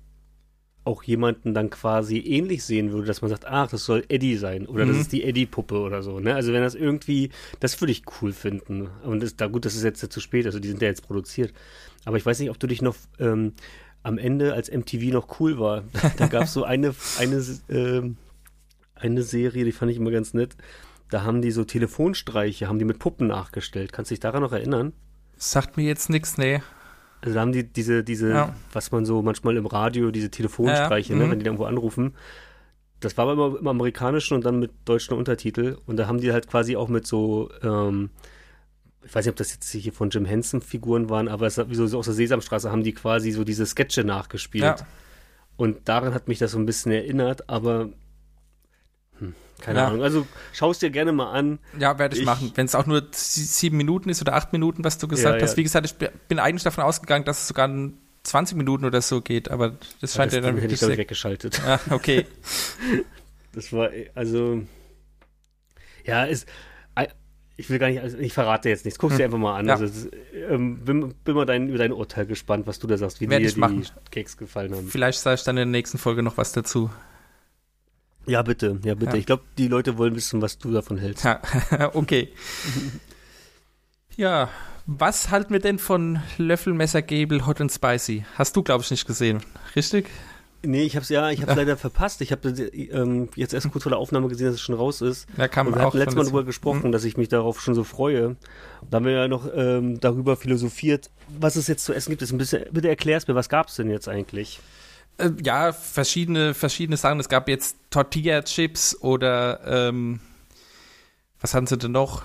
[0.90, 4.66] auch jemanden dann quasi ähnlich sehen würde, dass man sagt, ach, das soll Eddie sein
[4.66, 4.90] oder Mhm.
[4.90, 6.20] das ist die Eddie-Puppe oder so.
[6.20, 6.34] Ne?
[6.34, 7.30] Also wenn das irgendwie,
[7.60, 8.90] das würde ich cool finden.
[9.04, 11.54] Und das, da gut, das ist jetzt zu spät, also die sind ja jetzt produziert.
[12.06, 13.54] Aber ich weiß nicht, ob du dich noch ähm,
[14.02, 15.84] am Ende, als MTV noch cool war,
[16.18, 18.18] da gab es so eine, eine, ähm,
[18.96, 20.56] eine Serie, die fand ich immer ganz nett.
[21.12, 23.94] Da haben die so Telefonstreiche, haben die mit Puppen nachgestellt.
[23.94, 24.94] Kannst du dich daran noch erinnern?
[25.38, 26.62] Sagt mir jetzt nichts, nee.
[27.22, 28.56] Also da haben die diese, diese, Ja.
[28.72, 31.32] was man so manchmal im Radio, diese Telefonstreiche, Ja, ne, mhm.
[31.32, 32.16] wenn die da irgendwo anrufen.
[33.00, 35.78] Das war aber immer im Amerikanischen und dann mit deutschen Untertitel.
[35.86, 38.10] Und da haben die halt quasi auch mit so, ähm,
[39.04, 41.76] ich weiß nicht, ob das jetzt hier von Jim Henson Figuren waren, aber es, wie
[41.76, 44.64] so aus der Sesamstraße haben die quasi so diese Sketche nachgespielt.
[44.64, 44.76] Ja.
[45.56, 47.90] Und daran hat mich das so ein bisschen erinnert, aber
[49.20, 49.88] hm, keine Ja.
[49.88, 50.04] Ahnung.
[50.04, 51.60] Also schau es dir gerne mal an.
[51.78, 52.52] Ja, werde ich, Ich- machen.
[52.56, 55.42] Wenn es auch nur sie- sieben Minuten ist oder acht Minuten, was du gesagt Ja,
[55.44, 55.52] hast.
[55.54, 55.58] ja.
[55.58, 59.02] Wie gesagt, ich bi- bin eigentlich davon ausgegangen, dass es sogar in 20 Minuten oder
[59.02, 60.98] so geht, aber das scheint das ja dann hätte wirklich ich, sehr...
[60.98, 61.62] weggeschaltet.
[61.66, 62.26] Ah, okay.
[63.52, 64.62] Das war, also,
[66.06, 66.48] ja, ist,
[67.58, 68.98] ich will gar nicht, also ich verrate jetzt nichts.
[69.00, 69.62] Guck's dir einfach mal an.
[69.62, 69.68] Hm.
[69.68, 69.74] Ja.
[69.74, 70.10] Also, ist,
[70.50, 73.42] ähm, bin, bin mal dein, über dein Urteil gespannt, was du da sagst, wie Werd
[73.42, 73.86] dir ich die machen.
[74.12, 74.88] Gags gefallen haben.
[74.88, 76.90] Vielleicht sage ich dann in der nächsten Folge noch was dazu.
[78.26, 79.14] Ja, bitte, ja, bitte.
[79.14, 79.18] Ja.
[79.18, 81.26] Ich glaube, die Leute wollen wissen, was du davon hältst.
[81.26, 81.42] Ja,
[81.94, 82.30] okay.
[84.16, 84.50] Ja,
[84.86, 88.26] was halten wir denn von Löffelmesser Gable Hot and Spicy?
[88.36, 89.42] Hast du, glaube ich, nicht gesehen,
[89.76, 90.10] richtig?
[90.62, 92.20] Nee, ich hab's ja, ich hab's leider verpasst.
[92.22, 95.26] Ich habe ähm, jetzt erst kurz vor der Aufnahme gesehen, dass es schon raus ist.
[95.38, 97.76] Da kam Und wir auch hatten letztes Mal darüber gesprochen, dass ich mich darauf schon
[97.76, 98.36] so freue.
[98.90, 101.10] Da haben wir ja noch ähm, darüber philosophiert,
[101.40, 102.22] was es jetzt zu essen gibt.
[102.24, 104.60] Ist ein bisschen, bitte erklär's mir, was gab's denn jetzt eigentlich?
[105.20, 107.20] Äh, ja, verschiedene, verschiedene Sachen.
[107.20, 110.20] Es gab jetzt Tortilla-Chips oder ähm,
[111.42, 112.24] was hatten sie denn noch?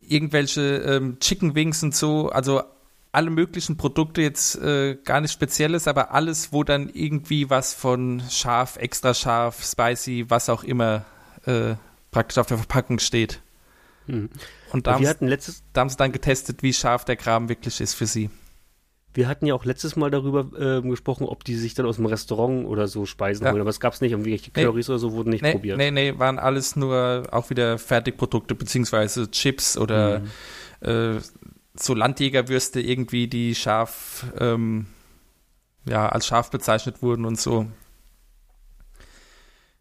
[0.00, 2.30] Irgendwelche ähm, Chicken Wings und so.
[2.30, 2.62] Also
[3.12, 8.22] alle möglichen Produkte jetzt äh, gar nichts Spezielles, aber alles, wo dann irgendwie was von
[8.30, 11.04] scharf, extra scharf, spicy, was auch immer
[11.46, 11.74] äh,
[12.10, 13.40] praktisch auf der Verpackung steht.
[14.06, 14.30] Hm.
[14.72, 17.16] Und da haben, wir sie- hatten letztes, da haben sie dann getestet, wie scharf der
[17.16, 18.30] Kram wirklich ist für sie.
[19.18, 22.06] Wir hatten ja auch letztes Mal darüber ähm, gesprochen, ob die sich dann aus dem
[22.06, 23.50] Restaurant oder so Speisen Ja.
[23.50, 23.60] holen.
[23.60, 24.12] Aber es gab es nicht.
[24.12, 24.62] Irgendwelche Nee.
[24.62, 25.76] Currys oder so wurden nicht nee, probiert.
[25.76, 30.88] Nee, nee, waren alles nur auch wieder Fertigprodukte, beziehungsweise Chips oder Mhm.
[30.88, 31.20] äh,
[31.74, 34.86] so Landjägerwürste irgendwie, die scharf, ähm,
[35.84, 37.66] ja, als scharf bezeichnet wurden und so.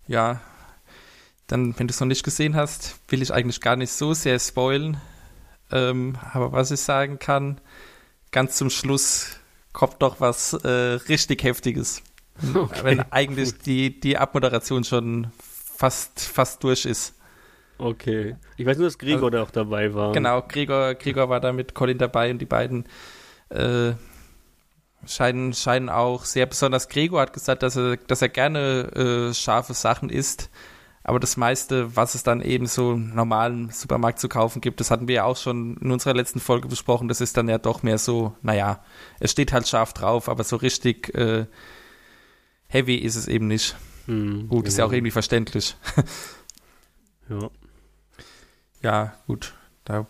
[0.07, 0.41] Ja,
[1.45, 4.39] dann, wenn du es noch nicht gesehen hast, will ich eigentlich gar nicht so sehr
[4.39, 4.97] spoilen.
[5.71, 7.59] Ähm, aber was ich sagen kann,
[8.37, 9.35] ganz zum Schluss
[9.73, 10.69] kommt doch was äh,
[11.09, 12.03] richtig Heftiges.
[12.53, 12.81] Okay.
[12.83, 17.15] Wenn eigentlich die, die Abmoderation schon fast, fast durch ist.
[17.79, 18.35] Okay.
[18.57, 20.11] Ich weiß nur, dass Gregor da auch dabei war.
[20.11, 22.85] Genau, Gregor, Gregor war da mit Colin dabei und die beiden
[23.49, 23.93] äh,
[25.07, 26.89] scheinen, scheinen auch sehr besonders.
[26.89, 30.51] Gregor hat gesagt, dass er, dass er gerne äh, scharfe Sachen isst,
[31.07, 34.91] aber das meiste, was es dann eben so im normalen Supermarkt zu kaufen gibt, das
[34.91, 37.81] hatten wir ja auch schon in unserer letzten Folge besprochen, das ist dann ja doch
[37.81, 38.83] mehr so, naja,
[39.21, 41.45] es steht halt scharf drauf, aber so richtig äh,
[42.67, 43.77] heavy ist es eben nicht.
[44.05, 44.97] Hm, Gut, ist ja auch genau.
[44.97, 45.75] irgendwie verständlich.
[47.29, 47.49] Ja.
[48.81, 49.53] Ja, gut.
[49.83, 50.07] Da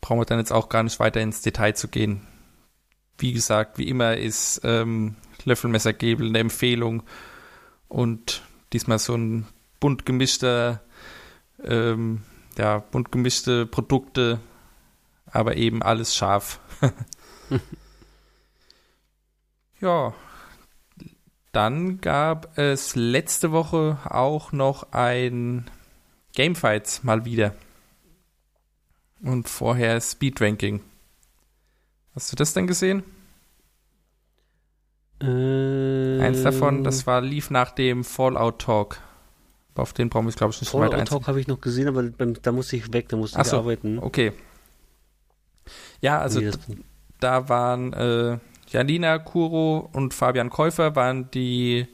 [0.00, 2.24] brauchen wir dann jetzt auch gar nicht weiter ins Detail zu gehen.
[3.18, 7.02] Wie gesagt, wie immer ist ähm, Löffelmessergebel eine Empfehlung
[7.88, 9.48] und diesmal so ein
[9.82, 10.80] bunt gemischter,
[11.64, 12.22] ähm,
[12.56, 14.38] ja, bunt gemischte Produkte,
[15.26, 16.60] aber eben alles scharf.
[19.80, 20.14] ja.
[21.50, 25.68] Dann gab es letzte Woche auch noch ein
[26.36, 27.56] Gamefights mal wieder.
[29.20, 30.80] Und vorher Speed Ranking.
[32.14, 33.02] Hast du das denn gesehen?
[35.20, 39.00] Äh, Eins davon, das war, lief nach dem Fallout Talk.
[39.74, 41.20] Auf den brauchen wir es, glaube ich, nicht weiter Fallout einzugehen.
[41.20, 43.50] Talk habe ich noch gesehen, aber beim, da musste ich weg, da musste Ach ich
[43.50, 43.58] so.
[43.58, 43.98] arbeiten.
[43.98, 44.32] Okay.
[46.00, 46.50] Ja, also Nee,
[47.20, 51.86] da waren äh, Janina Kuro und Fabian Käufer waren die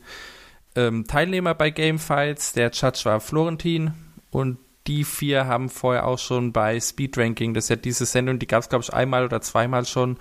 [0.74, 2.52] ähm, Teilnehmer bei Gamefights.
[2.52, 3.92] Der Judge war Florentin
[4.30, 8.38] und die vier haben vorher auch schon bei Speed Ranking, das ist ja diese Sendung,
[8.38, 10.16] die gab es glaube ich einmal oder zweimal schon,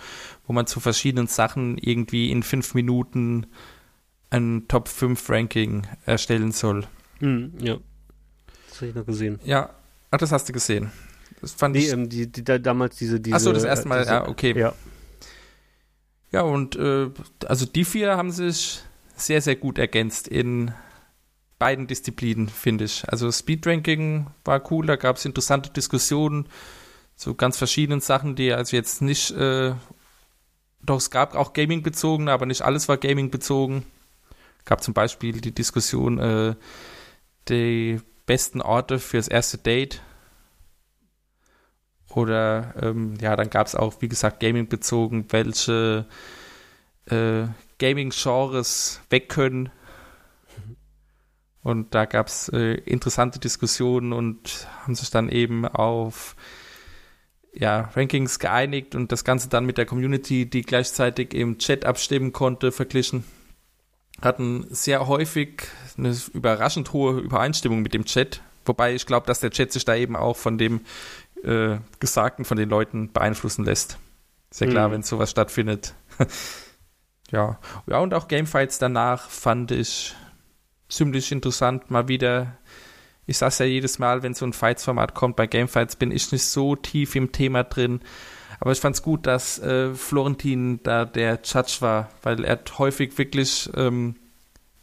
[0.46, 3.48] wo man zu verschiedenen Sachen irgendwie in fünf Minuten
[4.30, 6.86] ein Top 5 Ranking erstellen soll.
[7.20, 7.78] Hm, ja.
[8.70, 9.40] Das habe ich noch gesehen.
[9.44, 9.70] Ja,
[10.12, 10.92] ach, das hast du gesehen.
[11.42, 11.92] Das fand Nee, ich.
[11.92, 13.36] ähm, die, die, da, damals diese, diese.
[13.36, 14.58] Ach so, das erste Mal, diese, ja, okay.
[14.58, 14.74] Ja.
[16.32, 17.10] Ja, und äh,
[17.46, 18.82] also die vier haben sich
[19.16, 20.72] sehr, sehr gut ergänzt in
[21.58, 23.08] beiden Disziplinen, finde ich.
[23.10, 26.48] Also Speedranking war cool, da gab es interessante Diskussionen
[27.16, 29.74] zu ganz verschiedenen Sachen, die also jetzt nicht, äh,
[30.84, 33.84] doch es gab auch Gaming-bezogen, aber nicht alles war Gaming-bezogen.
[34.66, 36.56] Gab zum Beispiel die Diskussion, äh,
[37.50, 40.02] die besten Orte fürs erste Date.
[42.10, 46.06] Oder ähm, ja, dann gab es auch, wie gesagt, Gaming-bezogen, welche
[47.06, 47.44] äh,
[47.80, 49.70] Gaming-Genres weg können.
[51.64, 56.36] Und da gab es äh, interessante Diskussionen und haben sich dann eben auf
[57.54, 62.32] ja, Rankings geeinigt und das Ganze dann mit der Community, die gleichzeitig im Chat abstimmen
[62.32, 63.24] konnte, verglichen.
[64.22, 65.64] Hatten sehr häufig
[65.98, 68.42] eine überraschend hohe Übereinstimmung mit dem Chat.
[68.66, 70.82] Wobei ich glaube, dass der Chat sich da eben auch von dem
[71.44, 73.98] äh, Gesagten von den Leuten beeinflussen lässt.
[74.52, 74.94] Sehr klar, mhm.
[74.94, 75.94] wenn sowas stattfindet.
[77.32, 77.60] ja.
[77.86, 80.16] ja, und auch Gamefights danach fand ich
[80.90, 81.92] ziemlich interessant.
[81.92, 82.58] Mal wieder,
[83.26, 86.46] ich sag's ja jedes Mal, wenn so ein Fights-Format kommt, bei Gamefights bin ich nicht
[86.46, 88.02] so tief im Thema drin.
[88.60, 93.70] Aber ich fand's gut, dass äh, Florentin da der Judge war, weil er häufig wirklich
[93.76, 94.16] ähm,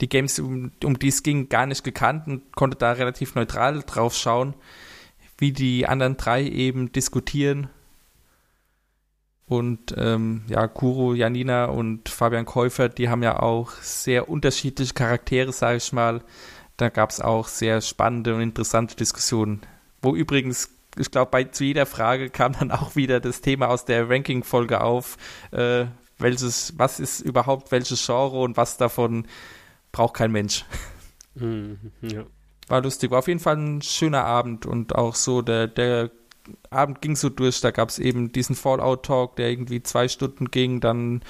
[0.00, 3.82] die Games, um, um die es ging, gar nicht gekannt und konnte da relativ neutral
[3.82, 4.54] drauf schauen,
[5.38, 7.68] wie die anderen drei eben diskutieren.
[9.46, 15.52] Und ähm, ja, Kuro, Janina und Fabian Käufer, die haben ja auch sehr unterschiedliche Charaktere,
[15.52, 16.22] sage ich mal.
[16.76, 19.60] Da gab es auch sehr spannende und interessante Diskussionen.
[20.00, 24.09] Wo übrigens, ich glaube, zu jeder Frage kam dann auch wieder das Thema aus der
[24.09, 25.16] Ranking-Folge auf.
[25.51, 25.86] Äh,
[26.18, 29.26] welches, was ist überhaupt welches Genre und was davon
[29.92, 30.64] braucht kein Mensch.
[31.34, 32.24] Mhm, ja.
[32.68, 36.11] War lustig, war auf jeden Fall ein schöner Abend und auch so der, der
[36.70, 40.80] Abend ging so durch, da gab es eben diesen Fallout-Talk, der irgendwie zwei Stunden ging,
[40.80, 41.22] dann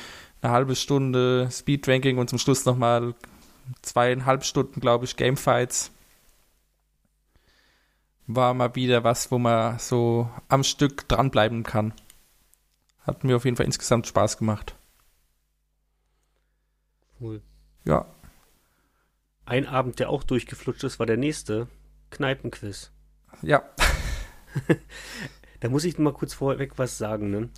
[0.42, 3.14] eine halbe Stunde Speedranking und zum Schluss nochmal
[3.82, 5.90] zweieinhalb Stunden, glaube ich, Gamefights.
[8.26, 11.92] War mal wieder was, wo man so am Stück dranbleiben kann.
[13.00, 14.76] Hat mir auf jeden Fall insgesamt Spaß gemacht.
[17.20, 17.42] Cool.
[17.84, 18.06] Ja.
[19.44, 21.68] Ein Abend, der auch durchgeflutscht ist, war der nächste.
[22.10, 22.92] Kneipenquiz.
[23.42, 23.62] Ja.
[25.60, 27.30] da muss ich mal kurz vorweg was sagen.
[27.30, 27.50] Ne?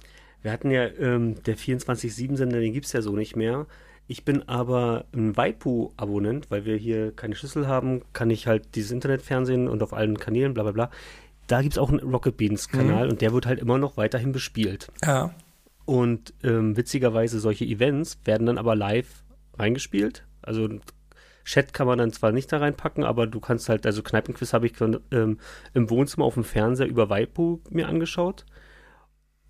[0.43, 3.67] Wir hatten ja ähm, der 24-7-Sender, den gibt es ja so nicht mehr.
[4.09, 8.93] Ich bin aber ein Waipu-Abonnent, weil wir hier keine Schlüssel haben, kann ich halt dieses
[8.93, 10.91] Internetfernsehen und auf allen Kanälen, bla bla bla.
[11.49, 13.11] Da gibt es auch einen Rocket Beans-Kanal mhm.
[13.11, 14.93] und der wird halt immer noch weiterhin bespielt.
[15.05, 15.35] Ja.
[15.85, 19.25] Und ähm, witzigerweise, solche Events werden dann aber live
[19.59, 20.25] reingespielt.
[20.43, 20.69] Also
[21.45, 24.67] Chat kann man dann zwar nicht da reinpacken, aber du kannst halt, also Kneipenquiz habe
[24.67, 25.39] ich ähm,
[25.75, 28.45] im Wohnzimmer auf dem Fernseher über Waipu mir angeschaut.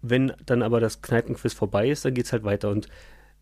[0.03, 2.69] Wenn dann aber das Kneipenquiz vorbei ist, dann geht es halt weiter.
[2.69, 2.89] Und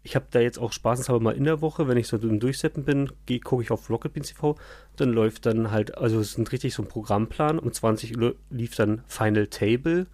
[0.05, 2.85] ich habe da jetzt auch spaßenshalber mal in der Woche, wenn ich so im Durchsetzen
[2.85, 3.11] bin,
[3.43, 4.57] gucke ich auf Rocket Beans TV,
[4.97, 7.59] dann läuft dann halt, also es ist richtig so ein Programmplan.
[7.59, 10.07] Um 20 Uhr lief dann Final Table.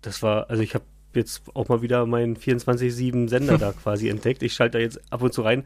[0.00, 0.84] Das war, also ich habe
[1.14, 4.42] jetzt auch mal wieder meinen 24-7 Sender da quasi entdeckt.
[4.42, 5.64] Ich schalte da jetzt ab und zu rein.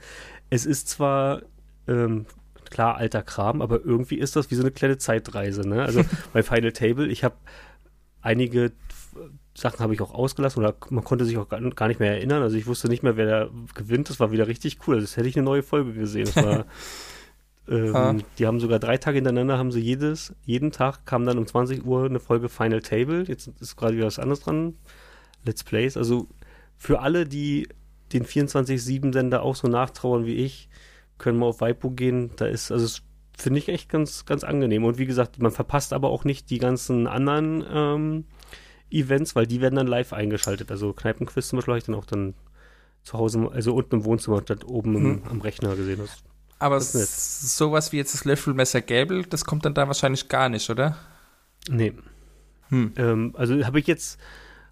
[0.50, 1.42] Es ist zwar
[1.86, 2.26] ähm,
[2.68, 5.66] klar, alter Kram, aber irgendwie ist das wie so eine kleine Zeitreise.
[5.66, 5.84] Ne?
[5.84, 7.36] Also bei Final Table, ich habe
[8.22, 8.72] einige
[9.56, 12.42] Sachen habe ich auch ausgelassen oder man konnte sich auch gar nicht mehr erinnern.
[12.42, 14.10] Also ich wusste nicht mehr, wer da gewinnt.
[14.10, 14.96] Das war wieder richtig cool.
[14.96, 16.28] Also das hätte ich eine neue Folge gesehen.
[16.32, 16.66] Das war,
[17.68, 21.46] ähm, die haben sogar drei Tage hintereinander, haben sie jedes, jeden Tag kam dann um
[21.46, 23.24] 20 Uhr eine Folge Final Table.
[23.26, 24.74] Jetzt ist gerade wieder was anderes dran.
[25.44, 25.96] Let's Plays.
[25.96, 26.28] Also
[26.76, 27.68] für alle, die
[28.12, 30.68] den 24-7-Sender auch so nachtrauern wie ich,
[31.16, 32.30] können wir auf Waipu gehen.
[32.36, 33.00] Da ist, also
[33.36, 34.84] finde ich echt ganz, ganz angenehm.
[34.84, 38.24] Und wie gesagt, man verpasst aber auch nicht die ganzen anderen ähm,
[38.90, 40.70] Events, weil die werden dann live eingeschaltet.
[40.70, 42.34] Also Kneipenquiz zum Beispiel habe ich dann auch dann
[43.02, 45.22] zu Hause, also unten im Wohnzimmer statt oben im, hm.
[45.30, 45.98] am Rechner gesehen.
[45.98, 46.18] Das,
[46.58, 50.68] aber das sowas wie jetzt das Löffelmesser Gäbel, das kommt dann da wahrscheinlich gar nicht,
[50.70, 50.96] oder?
[51.68, 51.92] Nee.
[52.68, 52.92] Hm.
[52.96, 54.18] Ähm, also habe ich jetzt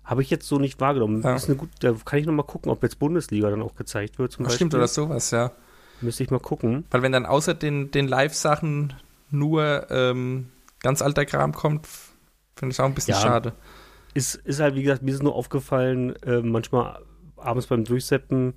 [0.05, 1.23] habe ich jetzt so nicht wahrgenommen.
[1.23, 1.35] Ja.
[1.35, 4.19] Ist eine gut, da kann ich noch mal gucken, ob jetzt Bundesliga dann auch gezeigt
[4.19, 5.53] wird zum Ach, Stimmt, oder sowas, ja.
[6.01, 6.85] Müsste ich mal gucken.
[6.91, 8.93] Weil wenn dann außer den, den Live-Sachen
[9.31, 10.51] nur ähm,
[10.83, 11.89] ganz alter Kram kommt,
[12.57, 13.55] finde ich auch ein bisschen ja, schade.
[14.15, 17.01] Ist, ist halt, wie gesagt, mir ist nur aufgefallen, äh, manchmal
[17.37, 18.55] abends beim Durchseppen,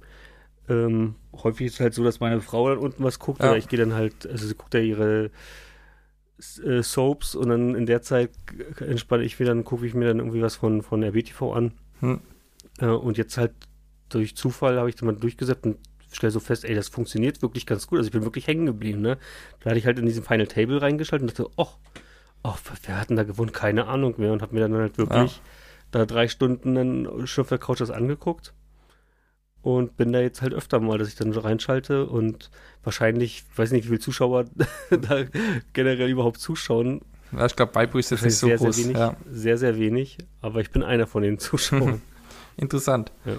[0.70, 3.50] ähm, häufig ist es halt so, dass meine Frau dann unten was guckt, ja.
[3.50, 5.32] oder ich gehe dann halt, also sie guckt ja ihre
[6.64, 8.32] äh, Soaps und dann in der Zeit
[8.80, 11.72] entspanne ich mir dann, gucke ich mir dann irgendwie was von, von RBTV an.
[12.02, 12.20] Hm.
[12.80, 13.54] Äh, und jetzt halt
[14.10, 15.78] durch Zufall habe ich dann mal durchgesetzt und
[16.12, 17.98] stelle so fest, ey, das funktioniert wirklich ganz gut.
[18.00, 19.18] Also ich bin wirklich hängen geblieben, ne?
[19.60, 21.68] Da hatte ich halt in diesem Final Table reingeschaltet und dachte, oh,
[22.48, 23.52] oh, wer hat denn da gewonnen?
[23.52, 24.32] Keine Ahnung mehr.
[24.34, 25.42] Und habe mir dann halt wirklich ja.
[25.92, 28.54] da drei Stunden dann schon auf der Couch das angeguckt.
[29.62, 32.50] und bin da jetzt halt öfter mal, dass ich dann reinschalte und
[32.84, 34.46] wahrscheinlich, weiß nicht, wie viele Zuschauer
[34.90, 35.26] da
[35.74, 37.02] generell überhaupt zuschauen.
[37.34, 38.76] Ja, ich glaube, Weibo ist jetzt nicht so sehr, groß.
[38.76, 39.18] Sehr, wenig, ja.
[39.30, 42.02] sehr, sehr wenig, aber ich bin einer von den Zuschauern.
[42.56, 43.12] Interessant.
[43.26, 43.38] Ja.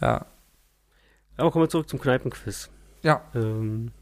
[0.00, 0.26] ja.
[1.36, 2.68] Aber kommen wir zurück zum Kneipenquiz.
[3.02, 3.22] Ja.
[3.34, 3.92] Ähm,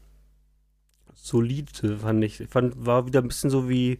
[1.13, 2.41] solide fand ich.
[2.41, 3.99] ich fand, war wieder ein bisschen so wie,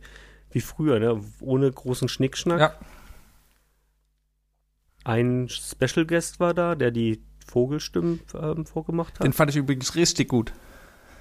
[0.52, 1.22] wie früher, ne?
[1.40, 2.60] ohne großen Schnickschnack.
[2.60, 2.74] Ja.
[5.04, 9.26] Ein Special Guest war da, der die Vogelstimmen ähm, vorgemacht hat.
[9.26, 10.54] Den fand ich übrigens richtig gut.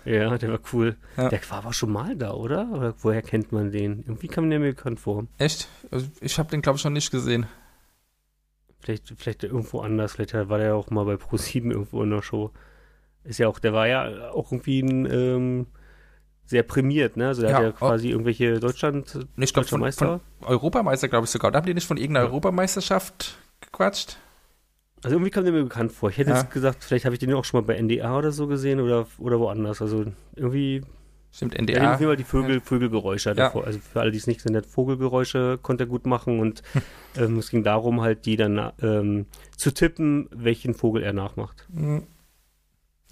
[0.04, 0.96] Ja, der war cool.
[1.16, 1.28] Ja.
[1.28, 2.70] Der war aber schon mal da, oder?
[2.72, 4.00] Oder woher kennt man den?
[4.00, 5.26] Irgendwie kam der mir bekannt vor.
[5.38, 5.68] Echt?
[5.90, 7.46] Also ich habe den, glaube ich, noch nicht gesehen.
[8.80, 10.12] Vielleicht, vielleicht irgendwo anders.
[10.12, 12.52] Vielleicht war der auch mal bei Pro7 irgendwo in der Show.
[13.24, 15.66] Ist ja auch, der war ja auch irgendwie ein, ähm,
[16.48, 17.28] sehr prämiert, ne?
[17.28, 20.20] Also der Ja, hat ja quasi irgendwelche Deutschland, Ich glaube, Deutscher von, Meister.
[20.40, 21.50] von Europameister, glaube ich sogar.
[21.52, 22.30] Da haben die nicht von irgendeiner Ja.
[22.32, 24.16] Europameisterschaft gequatscht?
[25.04, 26.08] Also irgendwie kam der mir bekannt vor.
[26.10, 26.38] Ich hätte Ja.
[26.40, 29.06] jetzt gesagt, vielleicht habe ich den auch schon mal bei NDR oder so gesehen oder,
[29.18, 29.80] oder woanders.
[29.82, 30.82] Also irgendwie,
[31.30, 31.92] Stimmt, NDR.
[31.94, 33.30] auf jeden Fall die Vögel, Vögelgeräusche.
[33.30, 33.50] hat er Ja.
[33.50, 36.62] vor- Also für alle, die es nicht sind, hat Vogelgeräusche konnte er gut machen und
[37.16, 39.26] ähm, es ging darum halt, die dann ähm,
[39.56, 41.66] zu tippen, welchen Vogel er nachmacht.
[41.70, 42.04] Mhm.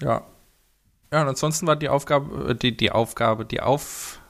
[0.00, 0.24] Ja.
[1.16, 4.20] Ja, und ansonsten war die Aufgabe, äh, die, die Aufgabe, die Auf,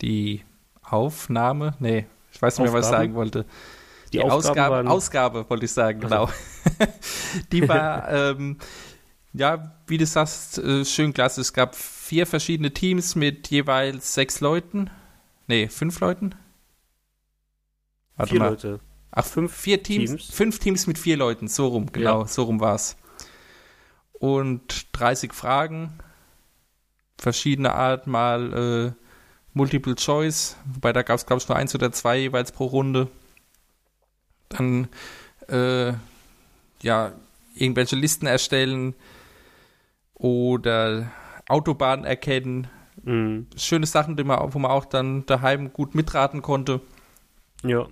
[0.00, 0.42] die
[0.82, 3.44] Aufnahme, nee, ich weiß nicht mehr, was ich sagen wollte.
[4.14, 6.30] Die, Die, Ausgabe, Ausgabe wollte ich sagen, genau.
[7.52, 8.56] die war, ähm,
[9.34, 11.42] ja, wie du sagst, äh, schön klasse.
[11.42, 14.88] Es gab vier verschiedene Teams mit jeweils sechs Leuten.
[15.48, 16.34] Nee, fünf Leuten?
[18.16, 18.48] Warte vier mal.
[18.48, 18.80] Leute.
[19.10, 20.30] Ach, fünf, vier Teams, Teams.
[20.34, 22.26] Fünf Teams mit vier Leuten, so rum, genau, Ja.
[22.26, 22.96] so rum war's.
[24.14, 25.98] Und 30 Fragen,
[27.18, 28.52] verschiedene Art, mal
[28.94, 29.02] äh,
[29.54, 33.08] Multiple Choice, wobei da gab es, glaube ich, nur eins oder zwei jeweils pro Runde.
[34.48, 34.88] Dann,
[35.48, 35.94] äh,
[36.82, 37.12] ja,
[37.54, 38.94] irgendwelche Listen erstellen
[40.14, 41.10] oder
[41.48, 42.68] Autobahnen erkennen.
[43.02, 43.46] Mhm.
[43.56, 46.80] Schöne Sachen, die man, wo man auch dann daheim gut mitraten konnte.
[47.62, 47.86] Ja.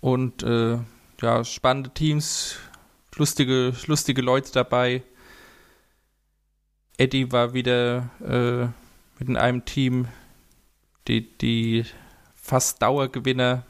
[0.00, 0.78] Und äh,
[1.20, 2.56] ja, spannende Teams,
[3.16, 5.02] lustige, lustige Leute dabei.
[7.00, 8.66] Eddie war wieder äh,
[9.18, 10.06] mit in einem Team
[11.08, 11.86] die, die
[12.34, 13.64] fast Dauergewinner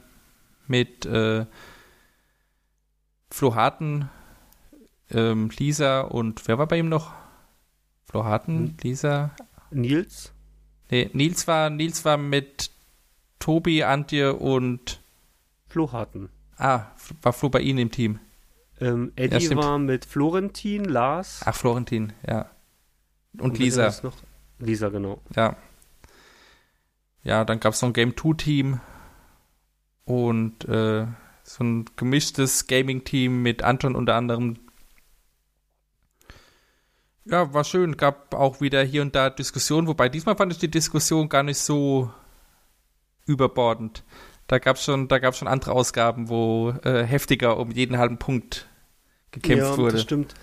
[0.67, 1.45] mit äh,
[3.29, 4.09] Flo Harten,
[5.11, 7.13] ähm, Lisa und wer war bei ihm noch?
[8.03, 8.75] Flo Harten.
[8.81, 9.33] Lisa.
[9.69, 10.33] Nils?
[10.89, 12.69] Nee, Nils war, Nils war mit
[13.39, 14.99] Tobi, Antje und
[15.69, 16.27] Flo Harten.
[16.57, 16.87] Ah,
[17.21, 18.19] war Flo bei Ihnen im Team?
[18.81, 19.63] Ähm, Ja, Eddie stimmt.
[19.63, 21.39] war mit Florentin, Lars.
[21.45, 22.49] Ach, Florentin, ja.
[23.37, 24.15] Und wer Lisa, Noch?
[24.59, 25.21] Lisa, genau.
[25.35, 25.55] ja.
[27.23, 28.79] Ja, dann gab es so ein Game 2-Team
[30.05, 31.05] und äh,
[31.43, 34.57] so ein gemischtes Gaming-Team mit Anton unter anderem.
[37.25, 37.97] Ja, war schön.
[37.97, 41.59] Gab auch wieder hier und da Diskussionen, wobei diesmal fand ich die Diskussion gar nicht
[41.59, 42.11] so
[43.27, 44.03] überbordend.
[44.47, 48.17] Da gab es schon, da gab's schon andere Ausgaben, wo äh, heftiger um jeden halben
[48.17, 48.67] Punkt
[49.31, 49.93] gekämpft ja, wurde.
[49.93, 50.33] das stimmt.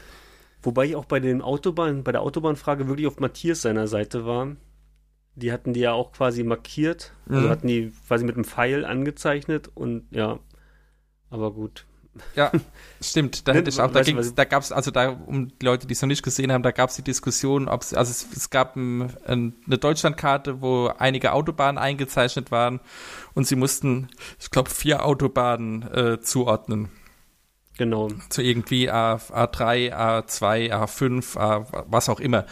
[0.62, 4.56] Wobei ich auch bei den Autobahn, bei der Autobahnfrage wirklich auf Matthias seiner Seite war.
[5.36, 7.12] Die hatten die ja auch quasi markiert.
[7.28, 7.50] Also Mhm.
[7.50, 10.40] hatten die quasi mit einem Pfeil angezeichnet und ja.
[11.30, 11.86] Aber gut.
[12.34, 12.50] Ja,
[13.00, 13.46] stimmt.
[13.46, 16.02] Da hätte ich auch, da, da gab es, also da, um die Leute, die es
[16.02, 18.74] noch nicht gesehen haben, da gab es die Diskussion, ob es, also es, es gab
[18.74, 22.80] ein, ein, eine Deutschlandkarte, wo einige Autobahnen eingezeichnet waren
[23.34, 24.08] und sie mussten,
[24.40, 26.88] ich glaube, vier Autobahnen äh, zuordnen.
[27.78, 28.08] Genau.
[28.28, 32.44] Zu irgendwie A, A3, A2, A5, A, was auch immer.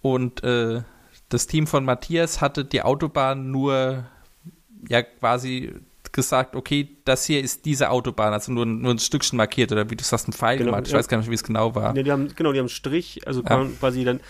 [0.00, 0.82] Und äh,
[1.28, 4.04] das Team von Matthias hatte die Autobahn nur
[4.88, 5.74] ja quasi
[6.12, 9.90] gesagt, okay, das hier ist diese Autobahn, also nur, ein- nur ein Stückchen markiert oder
[9.90, 10.86] wie du sagst, ein Pfeil Genau, gemalt.
[10.86, 10.98] Ich ja.
[10.98, 11.94] weiß gar nicht, wie es genau war.
[11.94, 13.66] Ja, die haben, genau, die haben einen Strich, also Ja.
[13.78, 14.20] quasi dann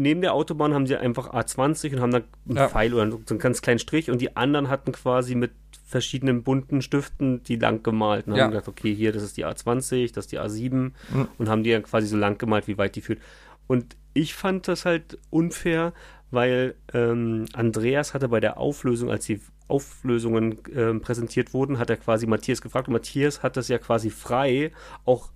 [0.00, 2.68] neben der Autobahn haben sie einfach A20 und haben dann einen Ja.
[2.68, 5.50] Pfeil oder so einen ganz kleinen Strich und die anderen hatten quasi mit
[5.86, 8.44] verschiedenen bunten Stiften die lang gemalt und Ja.
[8.44, 11.28] haben gesagt, okay, hier, das ist die A20, das ist die A7 Mhm.
[11.38, 13.20] und haben die dann quasi so lang gemalt, wie weit die führt.
[13.66, 15.92] Und ich fand das halt unfair,
[16.30, 21.96] weil ähm, Andreas hatte bei der Auflösung, als die Auflösungen ähm, präsentiert wurden, hat er
[21.96, 24.72] quasi Matthias gefragt und Matthias hat das ja quasi frei
[25.04, 25.30] auch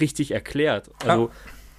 [0.00, 0.90] richtig erklärt.
[1.04, 1.30] Also, ja,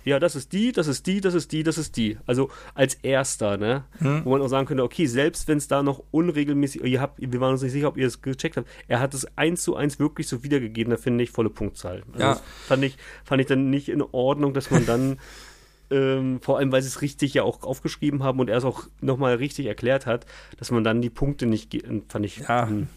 [0.06, 2.18] das ist die, das ist die, das ist die, das ist die.
[2.26, 3.86] Also als erster, ne?
[4.00, 4.22] Mhm.
[4.26, 7.40] Wo man auch sagen könnte, okay, selbst wenn es da noch unregelmäßig, ihr habt, wir
[7.42, 10.00] waren uns nicht sicher, ob ihr es gecheckt habt, er hat es eins zu eins
[10.00, 12.04] wirklich so wiedergegeben, da finde ich volle Punktzahl.
[12.12, 12.30] Also Ja.
[12.34, 15.20] das fand ich, fand ich dann nicht in Ordnung, dass man dann
[15.92, 18.84] ähm, vor allem, weil sie es richtig ja auch aufgeschrieben haben und er es auch
[19.02, 20.26] nochmal richtig erklärt hat,
[20.58, 21.76] dass man dann die Punkte nicht,
[22.10, 22.68] fand ich, Ja.
[22.68, 22.88] hm.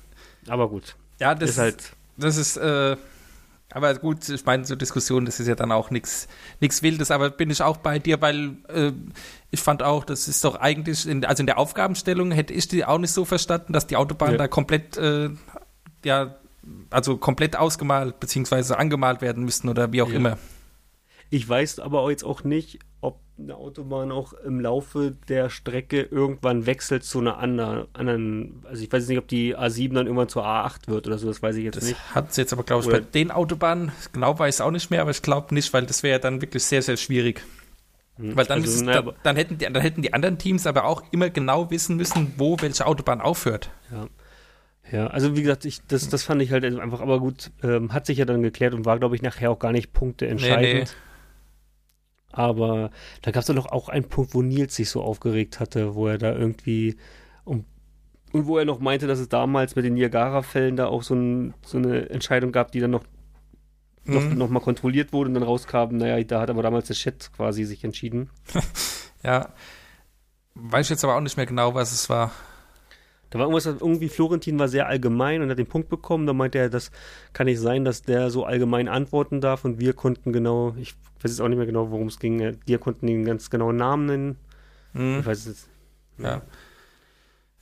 [0.48, 2.96] aber gut, Ja, das ist halt, das ist, äh,
[3.72, 6.28] Aber gut, ich meine, so Diskussion, das ist ja dann auch nichts
[6.60, 8.92] Wildes, aber bin ich auch bei dir, weil äh,
[9.50, 12.84] ich fand auch, das ist doch eigentlich, in, also in der Aufgabenstellung hätte ich die
[12.84, 14.38] auch nicht so verstanden, dass die Autobahn ja.
[14.38, 15.30] da komplett, äh,
[16.04, 16.36] ja,
[16.90, 20.16] also komplett ausgemalt beziehungsweise angemalt werden müssten oder wie auch ja.
[20.16, 20.38] immer.
[21.28, 22.78] Ich weiß aber jetzt auch nicht,
[23.38, 29.08] eine Autobahn auch im Laufe der Strecke irgendwann wechselt zu einer anderen, also ich weiß
[29.08, 31.76] nicht, ob die A7 dann irgendwann zur A8 wird oder so, das weiß ich jetzt
[31.76, 32.14] das nicht.
[32.14, 34.90] Hat es jetzt aber, glaube ich, oder bei den Autobahnen, genau weiß ich auch nicht
[34.90, 37.42] mehr, aber ich glaube nicht, weil das wäre ja dann wirklich sehr, sehr schwierig.
[38.16, 38.34] Hm.
[38.34, 41.02] Weil dann, also, müssen, dann, dann, hätten die, dann hätten die anderen Teams aber auch
[41.10, 43.70] immer genau wissen müssen, wo welche Autobahn aufhört.
[43.92, 44.06] Ja.
[44.92, 48.06] Ja, also wie gesagt, ich, das, das fand ich halt einfach, aber gut, ähm, hat
[48.06, 50.62] sich ja dann geklärt und war, glaube ich, nachher auch gar nicht Punkte entscheidend.
[50.62, 51.05] Nee, nee.
[52.36, 52.90] Aber
[53.22, 56.06] da gab es dann noch auch einen Punkt, wo Nils sich so aufgeregt hatte, wo
[56.06, 56.96] er da irgendwie
[57.44, 57.64] um,
[58.32, 61.54] und wo er noch meinte, dass es damals mit den Niagara-Fällen da auch so, ein,
[61.64, 63.04] so, eine Entscheidung gab, die dann noch,
[64.04, 64.14] mhm.
[64.14, 67.30] noch, noch mal kontrolliert wurde und dann rauskam, naja, da hat aber damals der Chat
[67.34, 68.28] quasi sich entschieden.
[69.22, 69.48] ja.
[70.54, 72.32] Weiß ich jetzt aber auch nicht mehr genau, was es war.
[73.30, 76.26] Da war irgendwas, irgendwie Florentin war sehr allgemein und hat den Punkt bekommen.
[76.26, 76.90] Da meinte er, das
[77.32, 80.94] kann nicht sein, dass der so allgemein antworten darf und wir konnten genau, ich
[81.26, 84.06] weiß jetzt auch nicht mehr genau, worum es ging, wir konnten den ganz genauen Namen
[84.06, 84.38] nennen.
[84.92, 85.18] Mhm.
[85.20, 85.68] Ich weiß jetzt.
[86.18, 86.42] Ja.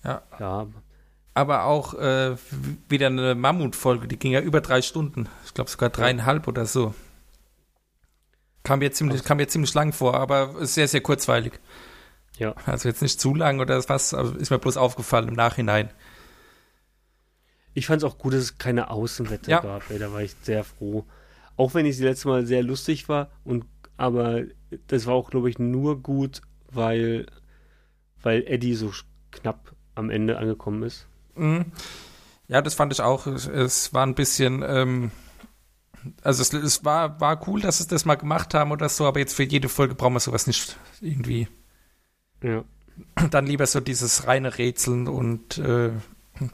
[0.05, 0.23] Ja.
[0.39, 0.67] ja.
[1.33, 2.37] Aber auch äh,
[2.89, 5.29] wieder eine Mammutfolge, die ging ja über drei Stunden.
[5.45, 6.95] Ich glaube sogar dreieinhalb oder so.
[8.63, 11.55] Kam mir ziemlich, kam mir ziemlich lang vor, aber sehr, sehr kurzweilig.
[12.37, 12.55] Ja.
[12.67, 15.91] Also jetzt nicht zu lang oder was, ist mir bloß aufgefallen im Nachhinein.
[17.75, 19.61] Ich fand es auch gut, dass es keine Außenwette ja.
[19.61, 21.05] gab, ey, da war ich sehr froh.
[21.57, 23.65] Auch wenn ich das letzte Mal sehr lustig war, und
[23.97, 24.43] aber
[24.87, 27.27] das war auch, glaube ich, nur gut, weil,
[28.23, 28.93] weil Eddie so
[29.31, 31.07] knapp am Ende angekommen ist.
[31.37, 31.67] Mhm.
[32.49, 33.27] Ja, das fand ich auch.
[33.27, 35.11] Es war ein bisschen, ähm,
[36.23, 39.21] also es, es, war, war cool, dass sie das mal gemacht haben oder so, aber
[39.21, 41.49] jetzt für jede Folge brauchen wir sowas nicht irgendwie.
[42.43, 42.65] Ja.
[43.31, 45.91] Dann lieber so dieses reine Rätseln und äh,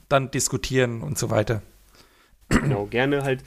[0.08, 1.62] dann diskutieren und so weiter.
[2.48, 3.42] Genau, gerne halt,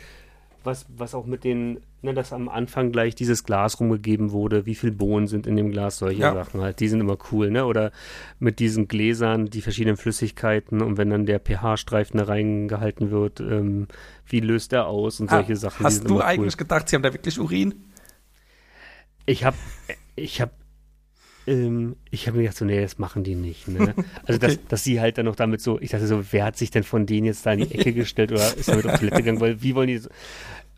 [0.64, 4.76] was, was auch mit den, ne, dass am Anfang gleich dieses Glas rumgegeben wurde, wie
[4.76, 6.34] viel Bohnen sind in dem Glas, solche ja.
[6.34, 7.66] Sachen halt, die sind immer cool, ne?
[7.66, 7.91] Oder
[8.39, 13.88] mit diesen Gläsern, die verschiedenen Flüssigkeiten und wenn dann der pH-Streifen da reingehalten wird, ähm,
[14.26, 15.86] wie löst der aus und ah, solche Sachen.
[15.86, 16.59] Hast du eigentlich cool.
[16.59, 17.74] gedacht, sie haben da wirklich Urin?
[19.26, 19.57] Ich habe
[20.16, 20.51] ich habe
[21.46, 23.68] ähm, ich habe mir gedacht, so, nee, das machen die nicht.
[23.68, 23.94] Ne?
[24.26, 24.56] Also, okay.
[24.56, 26.84] dass, dass sie halt dann noch damit so, ich dachte so, wer hat sich denn
[26.84, 29.41] von denen jetzt da in die Ecke gestellt oder ist damit auf die Toilette gegangen?
[29.41, 30.10] Weil, wie wollen die so,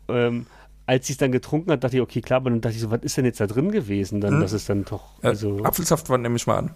[0.08, 0.46] ähm,
[0.86, 2.90] als sie es dann getrunken hat, dachte ich, okay, klar, aber dann dachte ich so,
[2.90, 4.20] was ist denn jetzt da drin gewesen?
[4.20, 4.40] Dann, hm.
[4.40, 5.64] das ist dann doch, also.
[5.64, 6.74] Apfelsaft war nehme ich mal an.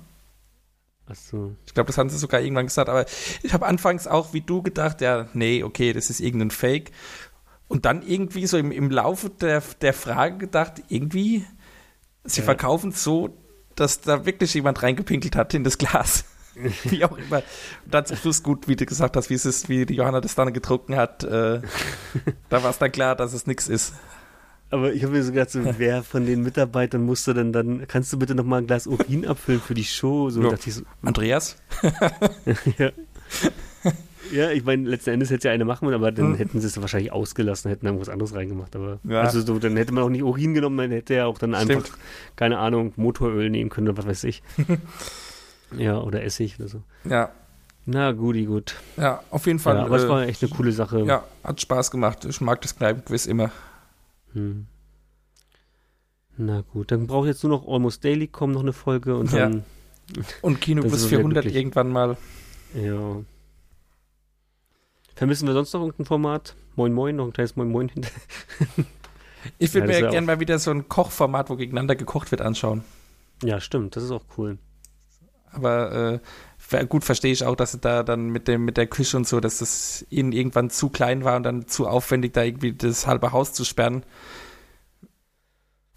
[1.08, 1.56] Ach so.
[1.66, 3.04] Ich glaube, das haben sie sogar irgendwann gesagt, aber
[3.42, 6.92] ich habe anfangs auch wie du gedacht, ja, nee, okay, das ist irgendein Fake.
[7.68, 11.44] Und dann irgendwie so im, im Laufe der, der Frage gedacht, irgendwie,
[12.24, 12.44] sie ja.
[12.44, 13.36] verkaufen es so,
[13.76, 16.24] dass da wirklich jemand reingepinkelt hat in das Glas.
[16.84, 17.38] wie auch immer.
[17.84, 20.20] Und dann zum Schluss gut, wie du gesagt hast, wie es ist, wie die Johanna
[20.20, 21.24] das dann getrunken hat.
[21.24, 21.60] Äh,
[22.48, 23.94] da war es dann klar, dass es nichts ist.
[24.70, 28.12] Aber ich habe mir so gedacht, so, wer von den Mitarbeitern musste denn dann, kannst
[28.12, 30.30] du bitte noch mal ein Glas Urin abfüllen für die Show?
[30.30, 30.56] So, ja.
[30.56, 31.56] so Andreas?
[32.78, 32.90] ja.
[34.32, 36.34] Ja, ich meine, letzten Endes hätte es ja eine machen, aber dann hm.
[36.36, 38.76] hätten sie es wahrscheinlich ausgelassen, hätten irgendwas anderes reingemacht.
[38.76, 39.22] Aber ja.
[39.22, 41.70] also so, dann hätte man auch nicht Urin genommen, dann hätte er auch dann Stimmt.
[41.70, 41.98] einfach,
[42.36, 44.42] keine Ahnung, Motoröl nehmen können oder was weiß ich.
[45.76, 46.82] ja, oder Essig oder so.
[47.08, 47.30] Ja.
[47.86, 48.76] Na, guti, gut.
[48.96, 49.76] Ja, auf jeden Fall.
[49.76, 51.00] Ja, aber äh, es war echt eine coole Sache.
[51.00, 52.24] Ja, hat Spaß gemacht.
[52.24, 53.50] Ich mag das Kneipenquiz immer.
[54.34, 54.66] Hm.
[56.36, 59.64] Na gut, dann braucht jetzt nur noch Almost Daily kommen, noch eine Folge und dann.
[60.16, 60.22] Ja.
[60.42, 62.16] Und Kino bis 400 irgendwann mal.
[62.74, 63.16] Ja.
[65.20, 66.54] Vermissen wir sonst noch irgendein Format?
[66.76, 68.08] Moin Moin, noch ein kleines Moin Moin hinter.
[69.58, 72.84] ich würde ja, mir gerne mal wieder so ein Kochformat, wo gegeneinander gekocht wird, anschauen.
[73.42, 74.56] Ja, stimmt, das ist auch cool.
[75.52, 76.22] Aber
[76.72, 79.40] äh, gut verstehe ich auch, dass da dann mit dem mit der Küche und so,
[79.40, 83.30] dass das ihnen irgendwann zu klein war und dann zu aufwendig, da irgendwie das halbe
[83.32, 84.04] Haus zu sperren.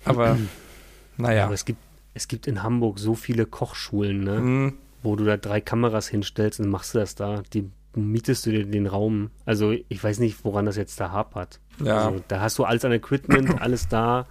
[0.03, 0.37] Aber
[1.15, 1.45] naja.
[1.45, 1.79] Aber es gibt
[2.13, 4.39] es gibt in Hamburg so viele Kochschulen, ne?
[4.41, 4.73] Mhm.
[5.01, 7.41] Wo du da drei Kameras hinstellst und machst du das da.
[7.53, 9.29] Die mietest du dir den Raum.
[9.45, 11.59] Also ich weiß nicht, woran das jetzt da hapert.
[11.83, 12.07] Ja.
[12.07, 14.25] Also, da hast du alles an Equipment, alles da.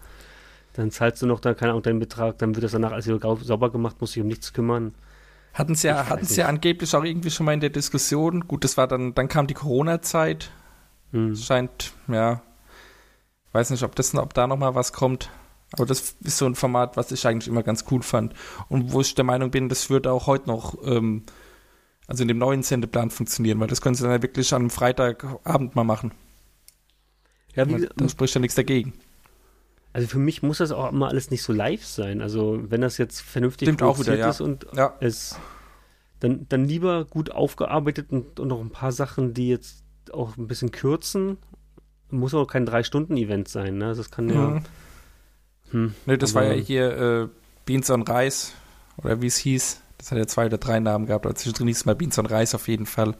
[0.74, 3.20] Dann zahlst du noch da, keine Ahnung, deinen Betrag, dann wird das danach alles wieder
[3.42, 4.94] sauber gemacht, musst dich um nichts kümmern.
[5.52, 8.48] Hatten sie ja, hatten sie ja angeblich auch irgendwie schon mal in der Diskussion.
[8.48, 10.50] Gut, das war dann, dann kam die Corona-Zeit.
[11.12, 11.36] Hm.
[11.36, 12.40] Scheint, ja,
[13.52, 15.28] weiß nicht, ob das, ob da noch mal was kommt.
[15.72, 18.34] Aber das ist so ein Format, was ich eigentlich immer ganz cool fand.
[18.68, 21.24] Und wo ich der Meinung bin, das würde auch heute noch ähm,
[22.06, 25.74] also in dem neuen Sendeplan funktionieren, weil das können sie dann ja wirklich am Freitagabend
[25.76, 26.12] mal machen.
[27.54, 28.94] Ja, wie, Da spricht ja nichts dagegen.
[29.92, 32.20] also für mich muss das auch immer alles nicht so live sein.
[32.22, 34.30] Also wenn das jetzt vernünftig Stimmt auch wieder, produziert ja.
[34.30, 34.94] ist und Ja.
[35.00, 35.36] es
[36.20, 39.82] dann, dann lieber gut aufgearbeitet und, und noch ein paar Sachen, die jetzt
[40.12, 41.36] auch ein bisschen kürzen.
[42.10, 43.94] Muss auch kein Drei-Stunden-Event sein, ne?
[43.94, 44.48] Das kann ja.
[44.50, 44.62] Mhm.
[45.70, 47.28] Hm, Ne, das war ja hier äh,
[47.64, 48.52] Beans on Reis,
[48.98, 49.80] oder wie es hieß.
[50.02, 52.26] Das hat ja zwei oder drei Namen gehabt, aber zwischendrin hieß es mal Beans on
[52.26, 53.16] Reis auf jeden Fall.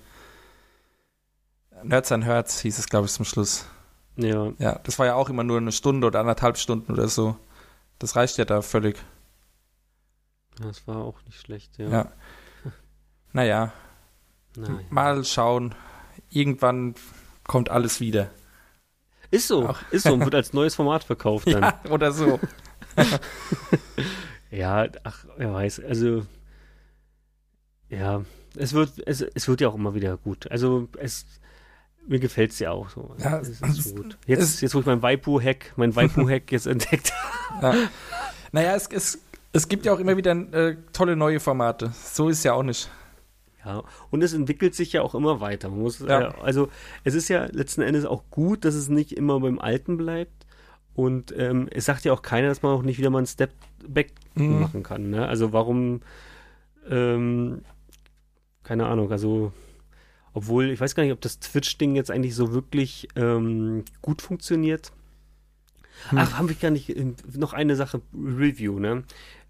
[1.85, 3.67] Nerds an Herz hieß es, glaube ich, zum Schluss.
[4.17, 7.37] Ja, Ja, das war ja auch immer nur eine Stunde oder anderthalb Stunden oder so.
[8.01, 8.97] Das reicht ja da völlig.
[10.61, 11.89] das war auch nicht schlecht, ja.
[11.89, 12.13] Ja.
[13.33, 13.73] Naja,
[14.57, 14.85] Nein.
[14.91, 15.77] mal schauen.
[16.31, 16.97] Irgendwann
[17.47, 18.29] kommt alles wieder.
[19.31, 19.79] Ist so, Auch.
[19.93, 21.63] ist so und wird als neues Format verkauft dann.
[21.63, 22.41] Ja, oder so.
[24.51, 26.27] Ja, ach, wer weiß, also
[27.93, 28.25] ja,
[28.57, 30.51] es wird, es, es wird ja auch immer wieder gut.
[30.51, 31.27] Also es
[32.09, 33.15] mir gefällt es ja auch so.
[33.19, 34.19] Ja, es ist es- so gut.
[34.27, 37.13] Jetzt, es- jetzt wo ich mein Waipu-Hack, mein Waipu-Hack jetzt entdeckt
[37.63, 37.75] Ja.
[38.51, 39.19] Naja, es, es,
[39.53, 41.93] es gibt ja auch immer wieder äh, tolle neue Formate.
[41.95, 42.91] So ist ja auch nicht.
[43.65, 45.69] Ja, und es entwickelt sich ja auch immer weiter.
[45.69, 46.31] Man muss, Ja.
[46.31, 46.69] äh, also
[47.05, 50.45] es ist ja letzten Endes auch gut, dass es nicht immer beim Alten bleibt.
[50.95, 53.53] Und ähm, es sagt ja auch keiner, dass man auch nicht wieder mal einen Step
[53.87, 54.61] back Mhm.
[54.61, 55.09] machen kann.
[55.11, 55.27] Ne?
[55.29, 56.01] Also warum,
[56.91, 57.63] ähm,
[58.63, 59.53] keine Ahnung, also
[60.35, 64.93] obwohl, ich weiß gar nicht, ob das Twitch-Ding jetzt eigentlich so wirklich ähm, gut funktioniert.
[66.09, 66.19] Hm.
[66.19, 69.05] Ach, haben wir gar nicht, äh, noch eine Sache, Review, ne?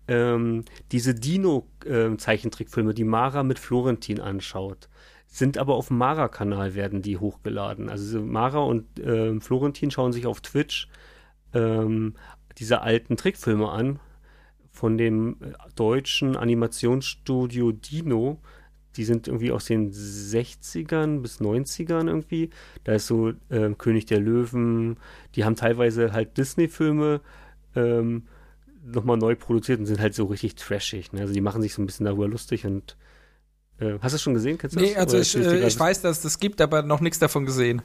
[0.09, 4.89] Ähm, diese Dino-Zeichentrickfilme, die Mara mit Florentin anschaut,
[5.29, 7.89] sind aber auf dem Mara-Kanal werden die hochgeladen.
[7.89, 10.89] Also Mara und ähm, Florentin schauen sich auf Twitch
[11.55, 12.15] ähm,
[12.59, 14.01] diese alten Trickfilme an
[14.71, 18.41] von dem äh, deutschen Animationsstudio Dino.
[18.97, 22.51] Die sind irgendwie aus den 60ern bis 90ern irgendwie.
[22.85, 24.97] Da ist so ähm, König der Löwen.
[25.35, 27.21] Die haben teilweise halt Disney-Filme
[27.75, 28.25] ähm,
[28.85, 31.13] nochmal neu produziert und sind halt so richtig trashig.
[31.13, 31.21] Ne?
[31.21, 32.97] Also die machen sich so ein bisschen darüber lustig und
[33.79, 34.59] äh, hast du das schon gesehen?
[34.59, 35.15] Kennst du Nee, das?
[35.15, 37.83] also ich, äh, ich weiß, dass es das gibt, aber noch nichts davon gesehen.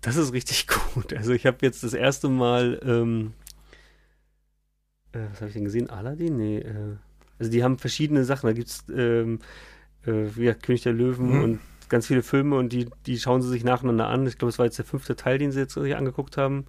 [0.00, 1.12] Das ist richtig gut.
[1.12, 3.34] Also ich habe jetzt das erste Mal, ähm,
[5.12, 5.90] äh, was habe ich denn gesehen?
[5.90, 6.36] Aladdin?
[6.36, 6.58] Nee.
[6.58, 6.96] Äh,
[7.38, 8.46] also die haben verschiedene Sachen.
[8.46, 9.38] Da gibt es ähm,
[10.06, 11.42] äh, wie König der Löwen Mhm.
[11.42, 14.26] und ganz viele Filme und die, die schauen sie sich nacheinander an.
[14.26, 16.66] Ich glaube, es war jetzt der fünfte Teil, den sie jetzt sich angeguckt haben.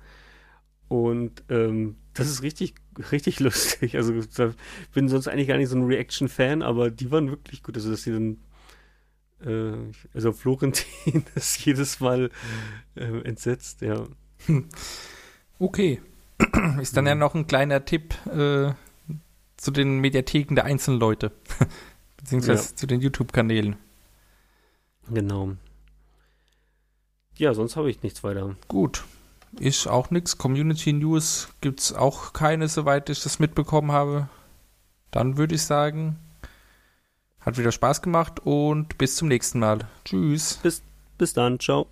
[0.89, 2.75] Und ähm, das ist richtig,
[3.11, 3.95] richtig lustig.
[3.95, 4.27] Also ich
[4.93, 7.75] bin sonst eigentlich gar nicht so ein Reaction-Fan, aber die waren wirklich gut.
[7.75, 8.37] Also dass sie dann
[9.45, 9.77] äh,
[10.13, 10.85] also Florentin
[11.35, 12.29] ist jedes Mal
[12.95, 14.05] äh, entsetzt, ja.
[15.59, 16.01] Okay.
[16.81, 18.73] Ist dann ja noch ein kleiner Tipp äh,
[19.55, 21.31] zu den Mediatheken der einzelnen Leute.
[22.23, 22.75] Beziehungsweise Ja.
[22.75, 23.75] zu den YouTube-Kanälen.
[25.09, 25.53] Genau.
[27.35, 28.55] Ja, sonst habe ich nichts weiter.
[28.67, 29.03] Gut.
[29.59, 30.37] Ist auch nichts.
[30.37, 34.29] Community News gibt es auch keine, soweit ich das mitbekommen habe.
[35.11, 36.17] Dann würde ich sagen,
[37.41, 39.79] hat wieder Spaß gemacht und bis zum nächsten Mal.
[40.05, 40.59] Tschüss.
[41.17, 41.87] Bis dann, ciao.